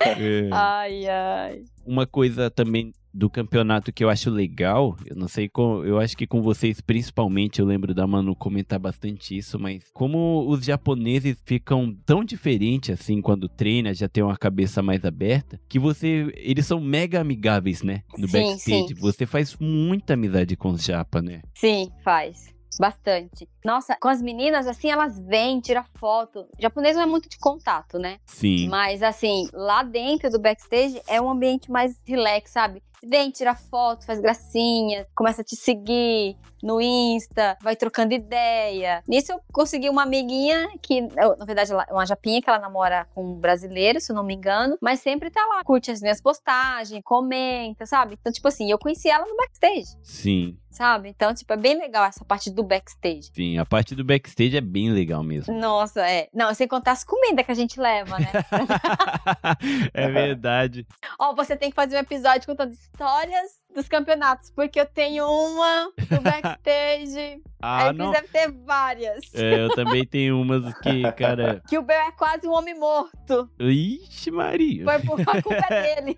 [0.00, 0.48] É.
[0.52, 1.64] ai, ai.
[1.84, 6.16] Uma coisa também do campeonato que eu acho legal, eu não sei com, eu acho
[6.16, 11.36] que com vocês principalmente, eu lembro da Manu comentar bastante isso, mas como os japoneses
[11.44, 16.64] ficam tão diferentes assim quando treina, já tem uma cabeça mais aberta, que você, eles
[16.64, 18.88] são mega amigáveis, né, no Sim, backstage.
[18.88, 18.94] sim.
[18.94, 21.42] Você faz muita amizade com os japa, né?
[21.54, 22.54] Sim, faz.
[22.78, 23.48] Bastante.
[23.64, 26.40] Nossa, com as meninas, assim, elas vêm, tiram foto.
[26.40, 28.18] O japonês não é muito de contato, né?
[28.26, 28.68] Sim.
[28.68, 32.82] Mas, assim, lá dentro do backstage é um ambiente mais relax, sabe?
[33.00, 39.04] Vem, tira foto, faz gracinha, começa a te seguir no Insta, vai trocando ideia.
[39.06, 43.22] Nisso eu consegui uma amiguinha que, na verdade, ela- uma japinha que ela namora com
[43.24, 47.00] um brasileiro, se eu não me engano, mas sempre tá lá, curte as minhas postagens,
[47.04, 48.16] comenta, sabe?
[48.20, 50.58] Então, tipo assim, eu conheci ela no backstage, Sim.
[50.78, 51.08] Sabe?
[51.08, 53.30] Então, tipo, é bem legal essa parte do backstage.
[53.34, 55.52] Sim, a parte do backstage é bem legal mesmo.
[55.52, 56.28] Nossa, é.
[56.32, 58.30] Não, sem contar as comidas que a gente leva, né?
[59.92, 60.86] é verdade.
[61.18, 65.90] Ó, você tem que fazer um episódio contando histórias dos campeonatos, porque eu tenho uma
[66.08, 67.42] do backstage.
[67.60, 68.12] Ah, Aí não.
[68.12, 69.34] deve ter várias.
[69.34, 71.60] É, eu também tenho umas que, cara.
[71.68, 73.50] Que o Bel é quase um homem morto.
[73.58, 74.84] Ixi, Maria.
[74.84, 76.16] Foi por culpa dele.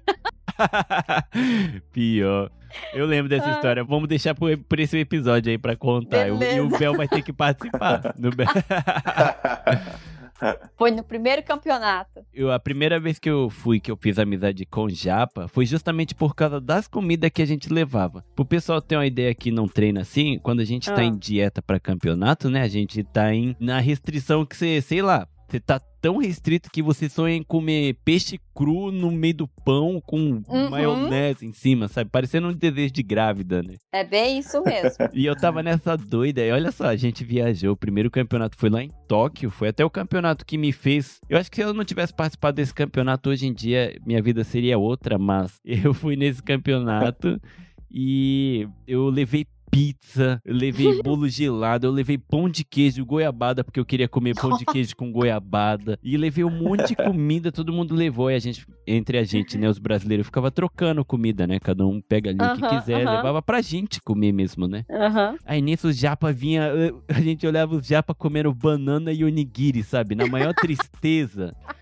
[1.93, 2.51] Pior.
[2.95, 3.53] Eu lembro dessa Ah.
[3.55, 3.83] história.
[3.85, 6.29] Vamos deixar por, por esse episódio aí pra contar.
[6.29, 6.79] E o- E.
[6.79, 8.15] Bel vai ter que participar.
[8.19, 8.47] No Bel-
[10.79, 12.25] Foi no primeiro campeonato.
[12.33, 16.15] Eu, a primeira vez que eu fui, que eu fiz amizade com Japa, foi justamente
[16.15, 18.25] por causa das comidas que a gente levava.
[18.35, 21.05] Pro pessoal ter uma ideia que não treina assim, quando a gente tá Ah.
[21.05, 22.63] em dieta pra campeonato, né?
[22.63, 26.83] A gente tá em, na restrição que você, sei lá, você tá tão restrito que
[26.83, 30.71] você sonha em comer peixe cru no meio do pão com Uhum.
[30.71, 32.11] maionese em cima, sabe?
[32.11, 33.77] Parecendo um desejo de grávida, né?
[33.93, 34.91] É bem isso mesmo.
[35.15, 36.45] E eu tava nessa doida.
[36.45, 37.73] E olha só, a gente viajou.
[37.73, 39.51] O primeiro campeonato foi lá em Tóquio.
[39.51, 41.19] Foi até o campeonato que me fez.
[41.29, 44.45] Eu acho que se eu não tivesse participado desse campeonato hoje em dia, minha vida
[44.45, 45.19] seria outra.
[45.19, 47.41] Mas eu fui nesse campeonato
[47.91, 53.79] e eu levei pizza, eu levei bolo gelado, eu levei pão de queijo, goiabada, porque
[53.79, 55.99] eu queria comer pão de queijo com goiabada.
[56.03, 58.31] E levei um monte de comida, todo mundo levou.
[58.31, 61.59] E a gente, entre a gente, né, os brasileiros, ficava trocando comida, né?
[61.61, 63.17] Cada um pega ali o que quiser, aham.
[63.17, 64.85] levava pra gente comer mesmo, né?
[64.91, 65.37] Aham.
[65.45, 66.71] Aí nisso os japa vinha,
[67.09, 70.15] a gente olhava os japa comendo banana e onigiri, sabe?
[70.15, 71.55] Na maior tristeza.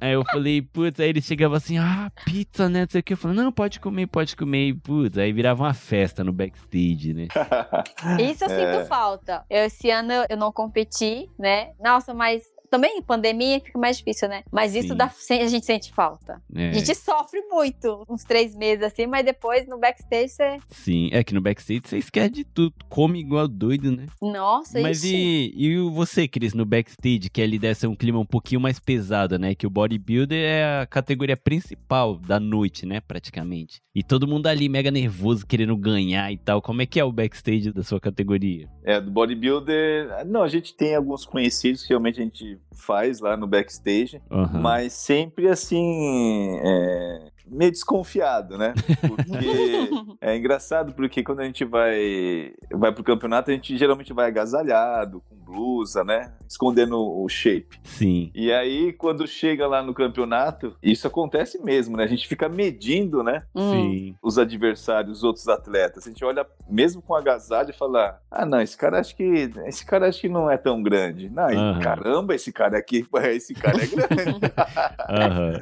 [0.00, 2.80] Aí eu falei, putz, aí eles chegavam assim, ah, pizza, né?
[2.82, 3.12] Não sei o que.
[3.12, 4.68] Eu falei, não, pode comer, pode comer.
[4.68, 7.28] E, putz, aí virava uma festa no backstage, né?
[8.30, 8.72] Isso eu É.
[8.78, 9.44] sinto falta.
[9.50, 11.70] Eu, esse ano eu não competi, né?
[11.80, 14.42] Nossa, mas também pandemia fica mais difícil, né?
[14.50, 16.40] Mas isso dá, a gente sente falta.
[16.54, 20.58] É, A gente sofre muito, uns três meses assim, mas depois no backstage você.
[20.68, 24.06] Sim, é que no backstage você esquece de tudo, come igual doido, né?
[24.22, 25.52] Nossa, Mas ixi.
[25.56, 28.60] e, e o- você, Cris, no backstage, que ali deve ser um clima um pouquinho
[28.60, 29.54] mais pesado, né?
[29.54, 33.00] Que o bodybuilder é a categoria principal da noite, né?
[33.00, 33.80] Praticamente.
[33.94, 36.62] E todo mundo ali mega nervoso, querendo ganhar e tal.
[36.62, 38.68] Como é que é o backstage da sua categoria?
[38.84, 40.24] É, do bodybuilder.
[40.26, 44.60] Não, a gente tem alguns conhecidos que realmente a gente faz lá no backstage, Aham.
[44.60, 46.58] mas sempre assim.
[46.62, 48.74] é, meio desconfiado, né?
[49.06, 49.90] Porque
[50.20, 55.22] é engraçado porque quando a gente vai vai pro campeonato, a gente geralmente vai agasalhado,
[55.28, 56.32] com blusa, né?
[56.48, 57.80] Escondendo o shape.
[57.82, 58.30] Sim.
[58.34, 62.04] E aí, quando chega lá no campeonato, isso acontece mesmo, né?
[62.04, 63.42] A gente fica medindo, né?
[63.54, 63.70] Hum.
[63.70, 64.16] Sim.
[64.22, 66.06] os adversários, os outros atletas.
[66.06, 69.84] A gente olha mesmo com agasalho e fala: "Ah, não, esse cara acho que esse
[69.84, 71.28] cara acho que não é tão grande".
[71.30, 71.80] Não, e Aham.
[71.80, 74.52] caramba, esse cara aqui, esse cara é grande.
[75.08, 75.60] Aham.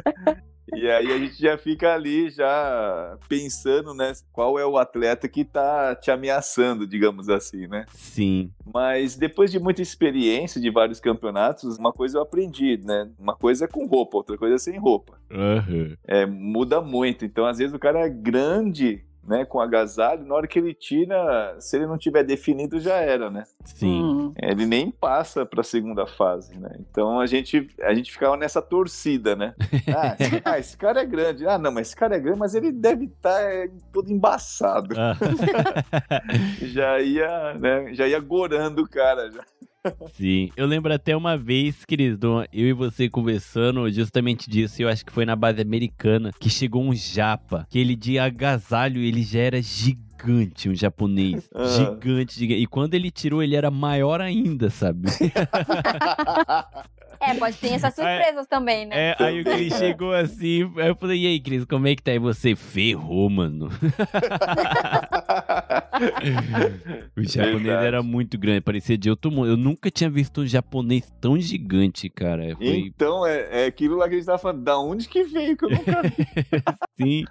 [0.74, 5.44] E aí a gente já fica ali já pensando, né, qual é o atleta que
[5.44, 7.86] tá te ameaçando, digamos assim, né?
[7.92, 8.50] Sim.
[8.72, 13.10] Mas depois de muita experiência de vários campeonatos, uma coisa eu aprendi, né?
[13.18, 15.18] Uma coisa é com roupa, outra coisa é sem roupa.
[15.30, 15.96] Aham.
[16.06, 17.24] É, muda muito.
[17.24, 21.56] Então, às vezes o cara é grande, né, com agasalho, na hora que ele tira,
[21.60, 23.44] se ele não tiver definido, já era, né?
[23.64, 24.02] Sim.
[24.02, 24.34] Hum.
[24.40, 26.70] Ele nem passa para a segunda fase, né?
[26.80, 29.54] Então a gente a gente ficava nessa torcida, né?
[29.88, 31.46] Ah, esse, ah, esse cara é grande.
[31.46, 33.40] Ah, não, mas esse cara é grande, mas ele deve estar
[33.92, 34.94] todo embaçado.
[34.96, 35.16] Ah.
[36.62, 37.94] Já ia, né?
[37.94, 39.42] Já ia gorando o cara já.
[40.12, 40.50] Sim.
[40.56, 45.12] Eu lembro até uma vez, querido, eu e você conversando justamente disso, eu acho que
[45.12, 49.62] foi na base americana, que chegou um japa, que ele de agasalho, ele já era
[49.62, 51.48] gigante, um japonês.
[51.54, 51.66] Ah.
[51.66, 52.62] Gigante, gigante.
[52.62, 55.08] E quando ele tirou, ele era maior ainda, sabe?
[57.20, 59.10] É, pode ter essas surpresas também, né?
[59.10, 62.02] É, aí o Cris chegou assim, aí eu falei, e aí, Cris, como é que
[62.02, 62.12] tá?
[62.12, 63.68] E você ferrou, mano.
[67.16, 67.86] o japonês Verdade.
[67.86, 69.48] era muito grande, parecia de outro mundo.
[69.48, 72.56] Eu nunca tinha visto um japonês tão gigante, cara.
[72.56, 74.62] Foi Então é, é aquilo lá que a gente tava falando.
[74.62, 76.26] Da onde que veio que eu nunca vi?
[76.66, 77.24] assim.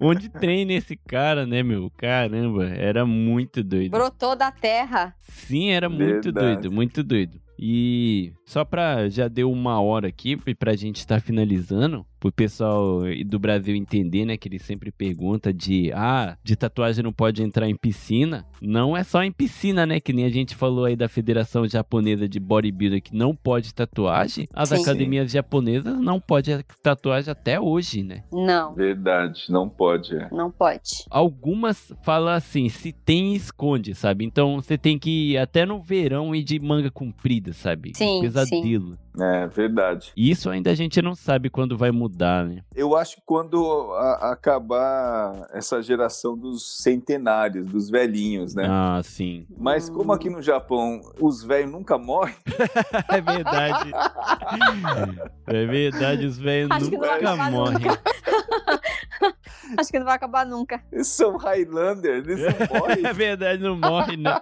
[0.00, 1.90] Onde treina esse cara, né, meu?
[1.96, 3.90] Caramba, era muito doido.
[3.90, 5.14] Brotou da terra.
[5.18, 6.54] Sim, era muito Verdade.
[6.62, 7.40] doido, muito doido.
[7.62, 9.08] E só pra.
[9.10, 14.26] Já deu uma hora aqui e pra gente estar finalizando, pro pessoal do Brasil entender,
[14.26, 14.36] né?
[14.36, 15.90] Que ele sempre pergunta de.
[15.94, 18.46] Ah, de tatuagem não pode entrar em piscina.
[18.60, 19.98] Não é só em piscina, né?
[19.98, 24.46] Que nem a gente falou aí da Federação Japonesa de Bodybuilder que não pode tatuagem.
[24.52, 24.82] As Sim.
[24.82, 26.50] academias japonesas não pode
[26.82, 28.22] tatuagem até hoje, né?
[28.30, 30.14] Não, Verdade, não pode.
[30.14, 30.28] é.
[30.30, 31.04] não pode.
[31.10, 34.24] Algumas falam assim, se tem, esconde, sabe?
[34.24, 37.92] Então você tem que ir até no verão ir de manga comprida, sabe?
[37.94, 38.98] Sim, Pesadelo.
[39.18, 40.12] É, verdade.
[40.16, 42.62] E Isso ainda a gente não sabe quando vai mudar, né?
[42.74, 48.66] Eu acho que quando a- acabar essa geração dos centenários, dos velhinhos, né?
[48.68, 49.46] Ah, sim.
[49.58, 52.34] Mas como aqui no Japão os velhos nunca morrem,
[53.08, 53.90] É verdade.
[55.46, 57.86] é verdade, os velhos nunca morrem.
[59.78, 60.82] Acho que não vai acabar nunca.
[60.92, 63.06] eles são Highlander, eles não morrem.
[63.06, 64.40] É verdade, não morre, né?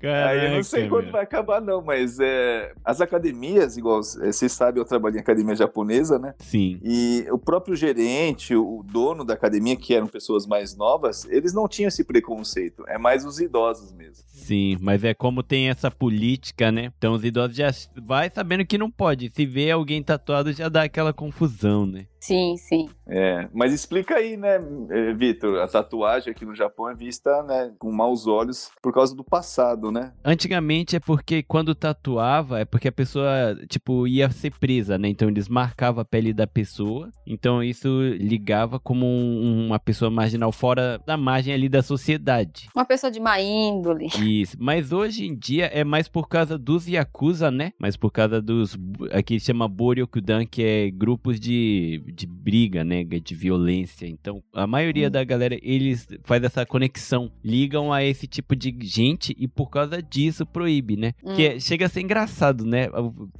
[0.00, 1.12] Caraca, Aí eu não sei quando meu.
[1.12, 5.54] vai acabar, não, mas é, as academias, igual é, vocês sabem, eu trabalhei em academia
[5.54, 6.34] japonesa, né?
[6.38, 6.78] Sim.
[6.82, 11.66] E o próprio gerente, o dono da academia, que eram pessoas mais novas, eles não
[11.66, 12.84] tinham esse preconceito.
[12.86, 14.22] É mais os idosos mesmo.
[14.42, 16.92] Sim, mas é como tem essa política, né?
[16.98, 17.70] Então os idosos já
[18.04, 19.30] vai sabendo que não pode.
[19.30, 22.06] Se vê alguém tatuado, já dá aquela confusão, né?
[22.20, 22.88] Sim, sim.
[23.08, 25.58] É, mas explica aí, né, eh, Vitor?
[25.60, 29.90] A tatuagem aqui no Japão é vista, né, com maus olhos por causa do passado,
[29.90, 30.12] né?
[30.24, 35.08] Antigamente é porque quando tatuava, é porque a pessoa, tipo, ia ser presa, né?
[35.08, 37.10] Então eles marcavam a pele da pessoa.
[37.26, 37.88] Então isso
[38.20, 42.68] ligava como um- uma pessoa marginal fora da margem ali da sociedade.
[42.72, 44.06] Uma pessoa de má índole.
[44.40, 44.56] Isso.
[44.58, 47.72] Mas hoje em dia é mais por causa dos Yakuza, né?
[47.78, 48.78] Mas por causa dos.
[49.12, 53.04] Aqui chama Boryokudan, que é grupos de, de briga, né?
[53.04, 54.06] De violência.
[54.06, 57.30] Então, a maioria da galera, eles faz essa conexão.
[57.44, 61.12] Ligam a esse tipo de gente e por causa disso proíbe, né?
[61.24, 61.34] Hum.
[61.34, 62.88] Que é- chega a ser engraçado, né?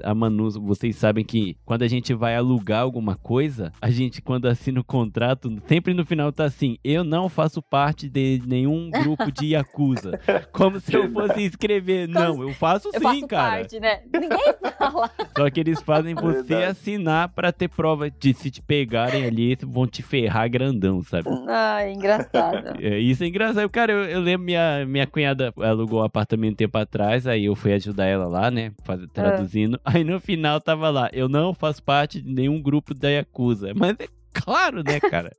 [0.03, 4.21] A, a Manu, vocês sabem que quando a gente vai alugar alguma coisa, a gente,
[4.21, 8.91] quando assina o contrato, sempre no final tá assim: eu não faço parte de nenhum
[8.91, 10.21] grupo de Yakuza.
[10.53, 12.09] Como se eu fosse escrever.
[12.09, 13.51] Não, eu faço Eu sim, faço cara.
[13.59, 14.01] parte, né?
[14.13, 15.11] Ninguém fala.
[15.37, 19.87] Só que eles fazem você assinar pra ter prova de se te pegarem ali, vão
[19.87, 21.29] te ferrar grandão, sabe?
[21.49, 22.73] Ai, engraçado.
[22.83, 23.69] É, isso é engraçado.
[23.71, 27.55] Cara, eu, eu lembro minha, minha cunhada alugou um apartamento um tempo atrás, aí eu
[27.55, 28.73] fui ajudar ela lá, né?
[28.85, 29.81] faz- traduzindo.
[29.85, 33.73] Aí no final tava lá, eu não faço parte de nenhum grupo da Yakuza.
[33.75, 35.31] Mas é claro, né, cara?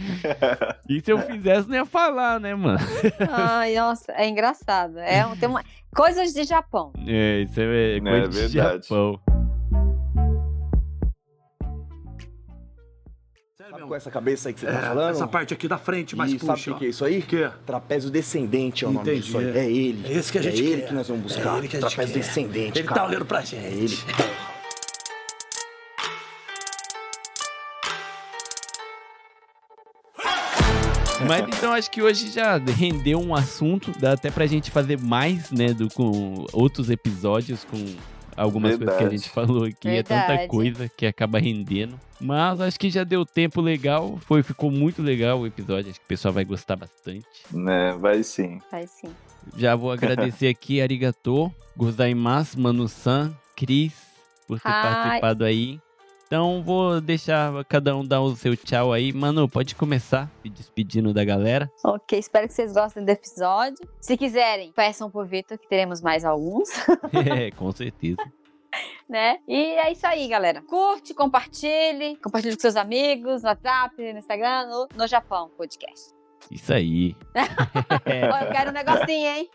[0.88, 2.78] E se eu fizesse, não ia falar, né, mano?
[3.30, 4.98] Ai, nossa, é engraçado.
[4.98, 5.62] É, tem uma...
[5.94, 6.92] Coisas de Japão.
[7.06, 8.82] É, isso é, É coisa de verdade.
[8.88, 9.20] Japão.
[13.56, 15.10] Sabe com essa cabeça aí que você tá É, falando?
[15.10, 16.46] essa parte aqui da frente, mais e puxa.
[16.56, 17.18] sabe o que, que é isso aí?
[17.20, 17.50] O quê?
[17.66, 19.22] Trapézio descendente é o nome Entendi.
[19.26, 19.56] disso aí.
[19.56, 20.08] É ele.
[20.12, 20.88] É esse que a gente É ele quer.
[20.88, 21.54] que nós vamos buscar.
[21.54, 22.20] É ele que a gente Trapézio quer.
[22.20, 23.00] descendente, Ele cara.
[23.00, 23.64] tá olhando pra gente.
[23.64, 23.96] É ele.
[31.26, 35.50] Mas então acho que hoje já rendeu um assunto, dá até pra gente fazer mais,
[35.50, 37.76] né, do, com outros episódios, com
[38.36, 39.22] algumas coisas que a Verdade.
[39.22, 39.88] gente falou aqui.
[39.88, 40.48] É tanta Verdade.
[40.48, 41.98] coisa que acaba rendendo.
[42.20, 46.04] Mas acho que já deu tempo legal, foi, ficou muito legal o episódio, acho que
[46.04, 47.26] o pessoal vai gostar bastante.
[47.50, 48.60] Né, vai sim.
[48.70, 49.10] Faz sim.
[49.56, 53.92] Já vou agradecer aqui, arigato, gozaimasu, Manu-san, Cris,
[54.46, 54.82] por ter Hi.
[54.82, 55.80] participado aí.
[56.30, 59.12] Então vou deixar cada um dar o seu tchau aí.
[59.12, 61.68] Manu, pode começar se despedindo da galera.
[61.84, 63.84] Ok, espero que vocês gostem do episódio.
[64.00, 66.68] Se quiserem, peçam por Vitor que teremos mais alguns.
[67.36, 68.22] é, com certeza.
[69.08, 69.38] né?
[69.48, 70.62] E é isso aí, galera.
[70.62, 76.19] Curte, compartilhe, compartilhe com seus amigos, no WhatsApp, no Instagram, no, no Japão Podcast.
[76.50, 77.16] Isso aí.
[77.34, 79.50] Ó, eu quero um negocinho, hein?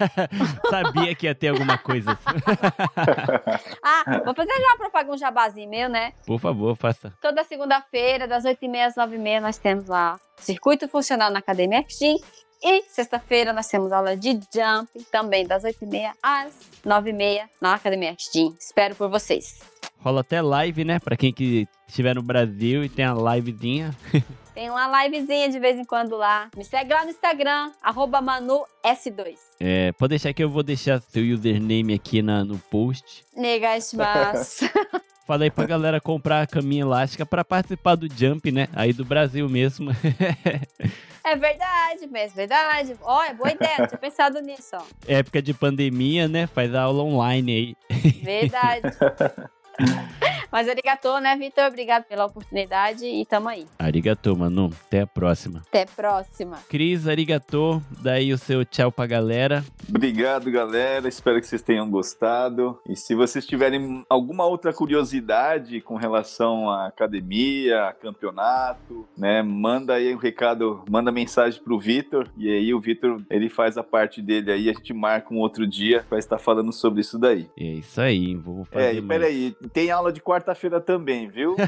[0.70, 2.38] Sabia que ia ter alguma coisa assim.
[3.82, 6.12] ah, vou fazer já propaganda, um jabazinho meu, né?
[6.26, 7.12] Por favor, faça.
[7.20, 12.16] Toda segunda-feira, das 8h30 às 9h30, nós temos lá Circuito Funcional na Academia XG.
[12.62, 16.52] E sexta-feira nós temos aula de Jump, também das 8h30 às
[16.84, 18.52] 9h30 na Academia XG.
[18.58, 19.60] Espero por vocês.
[20.00, 20.98] Rola até live, né?
[20.98, 23.94] Pra quem que estiver no Brasil e tem a livezinha.
[24.58, 26.50] Tem uma livezinha de vez em quando lá.
[26.56, 29.38] Me segue lá no Instagram, ManuS2.
[29.60, 33.24] É, pode deixar que eu vou deixar seu username aqui na, no post.
[33.36, 34.68] Negashimasu.
[35.24, 38.66] Fala aí pra galera comprar a caminha elástica para participar do Jump, né?
[38.74, 39.92] Aí do Brasil mesmo.
[41.22, 42.96] é verdade mesmo, verdade.
[43.02, 44.82] Ó, é boa ideia, tinha pensado nisso, ó.
[45.06, 46.48] Época de pandemia, né?
[46.48, 48.00] Faz aula online aí.
[48.24, 48.88] Verdade.
[50.50, 51.64] Mas arigatô, né, Vitor?
[51.64, 53.66] Obrigado pela oportunidade e tamo aí.
[53.78, 54.70] Arigatô, Manu.
[54.86, 55.62] Até a próxima.
[55.68, 56.58] Até a próxima.
[56.68, 57.82] Cris, arigatô.
[58.02, 59.64] Daí o seu tchau pra galera.
[59.88, 61.08] Obrigado, galera.
[61.08, 62.78] Espero que vocês tenham gostado.
[62.88, 70.14] E se vocês tiverem alguma outra curiosidade com relação à academia, campeonato, né, manda aí
[70.14, 72.28] um recado, manda mensagem pro Vitor.
[72.36, 74.70] E aí o Vitor, ele faz a parte dele aí.
[74.70, 77.48] A gente marca um outro dia pra estar falando sobre isso daí.
[77.58, 78.34] É isso aí.
[78.34, 79.54] Vou fazer É, e peraí.
[79.72, 81.56] Tem aula de quarta-feira também, viu?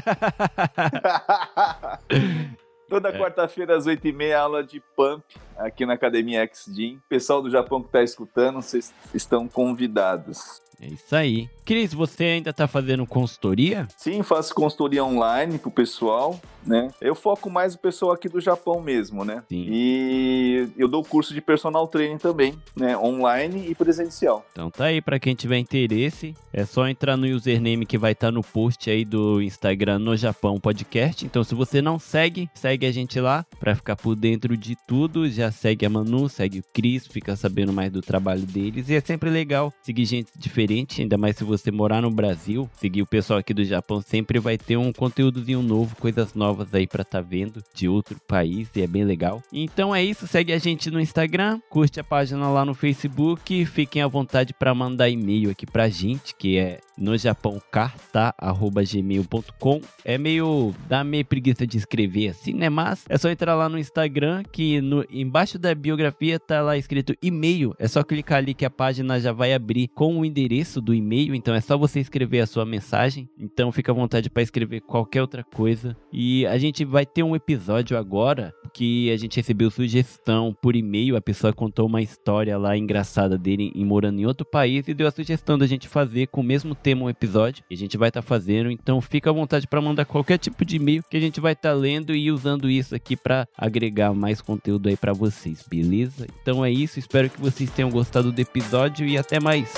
[2.87, 3.17] Toda é.
[3.17, 5.23] quarta-feira às 8h30, aula de pump
[5.57, 6.99] aqui na Academia X-Gym.
[7.07, 10.61] Pessoal do Japão que está escutando, vocês estão convidados.
[10.81, 11.47] É isso aí.
[11.63, 13.87] Cris, você ainda tá fazendo consultoria?
[13.95, 16.89] Sim, faço consultoria online pro pessoal, né?
[16.99, 19.43] Eu foco mais o pessoal aqui do Japão mesmo, né?
[19.47, 19.67] Sim.
[19.69, 22.97] E eu dou curso de personal training também, né?
[22.97, 24.45] Online e presencial.
[24.51, 28.27] Então tá aí, para quem tiver interesse, é só entrar no username que vai estar
[28.27, 31.25] tá no post aí do Instagram no Japão Podcast.
[31.25, 35.29] Então se você não segue, segue a gente lá para ficar por dentro de tudo.
[35.29, 38.89] Já segue a Manu, segue o Cris, fica sabendo mais do trabalho deles.
[38.89, 43.01] E é sempre legal seguir gente diferente, ainda mais se você morar no Brasil, seguir
[43.01, 47.03] o pessoal aqui do Japão, sempre vai ter um conteúdozinho novo, coisas novas aí pra
[47.03, 49.43] tá vendo de outro país e é bem legal.
[49.51, 54.01] Então é isso, segue a gente no Instagram, curte a página lá no Facebook, fiquem
[54.01, 59.81] à vontade para mandar e-mail aqui pra gente, que é no Japão carta@gmail.com.
[60.05, 62.69] É meio dá meio preguiça de escrever assim, né?
[62.69, 67.15] Mas é só entrar lá no Instagram que no embaixo da biografia tá lá escrito
[67.21, 67.75] e-mail.
[67.79, 71.33] É só clicar ali que a página já vai abrir com o endereço do e-mail,
[71.33, 73.29] então é só você escrever a sua mensagem.
[73.39, 75.95] Então fica à vontade para escrever qualquer outra coisa.
[76.11, 81.15] E a gente vai ter um episódio agora que a gente recebeu sugestão por e-mail.
[81.15, 85.07] A pessoa contou uma história lá engraçada dele em morando em outro país e deu
[85.07, 87.63] a sugestão da gente fazer com o mesmo tema um episódio.
[87.69, 88.71] E a gente vai estar tá fazendo.
[88.71, 91.69] Então fica à vontade para mandar qualquer tipo de e-mail que a gente vai estar
[91.69, 96.27] tá lendo e usando isso aqui para agregar mais conteúdo aí para vocês, beleza?
[96.41, 96.99] Então é isso.
[96.99, 99.71] Espero que vocês tenham gostado do episódio e até mais.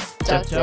[0.44, 0.63] tchau.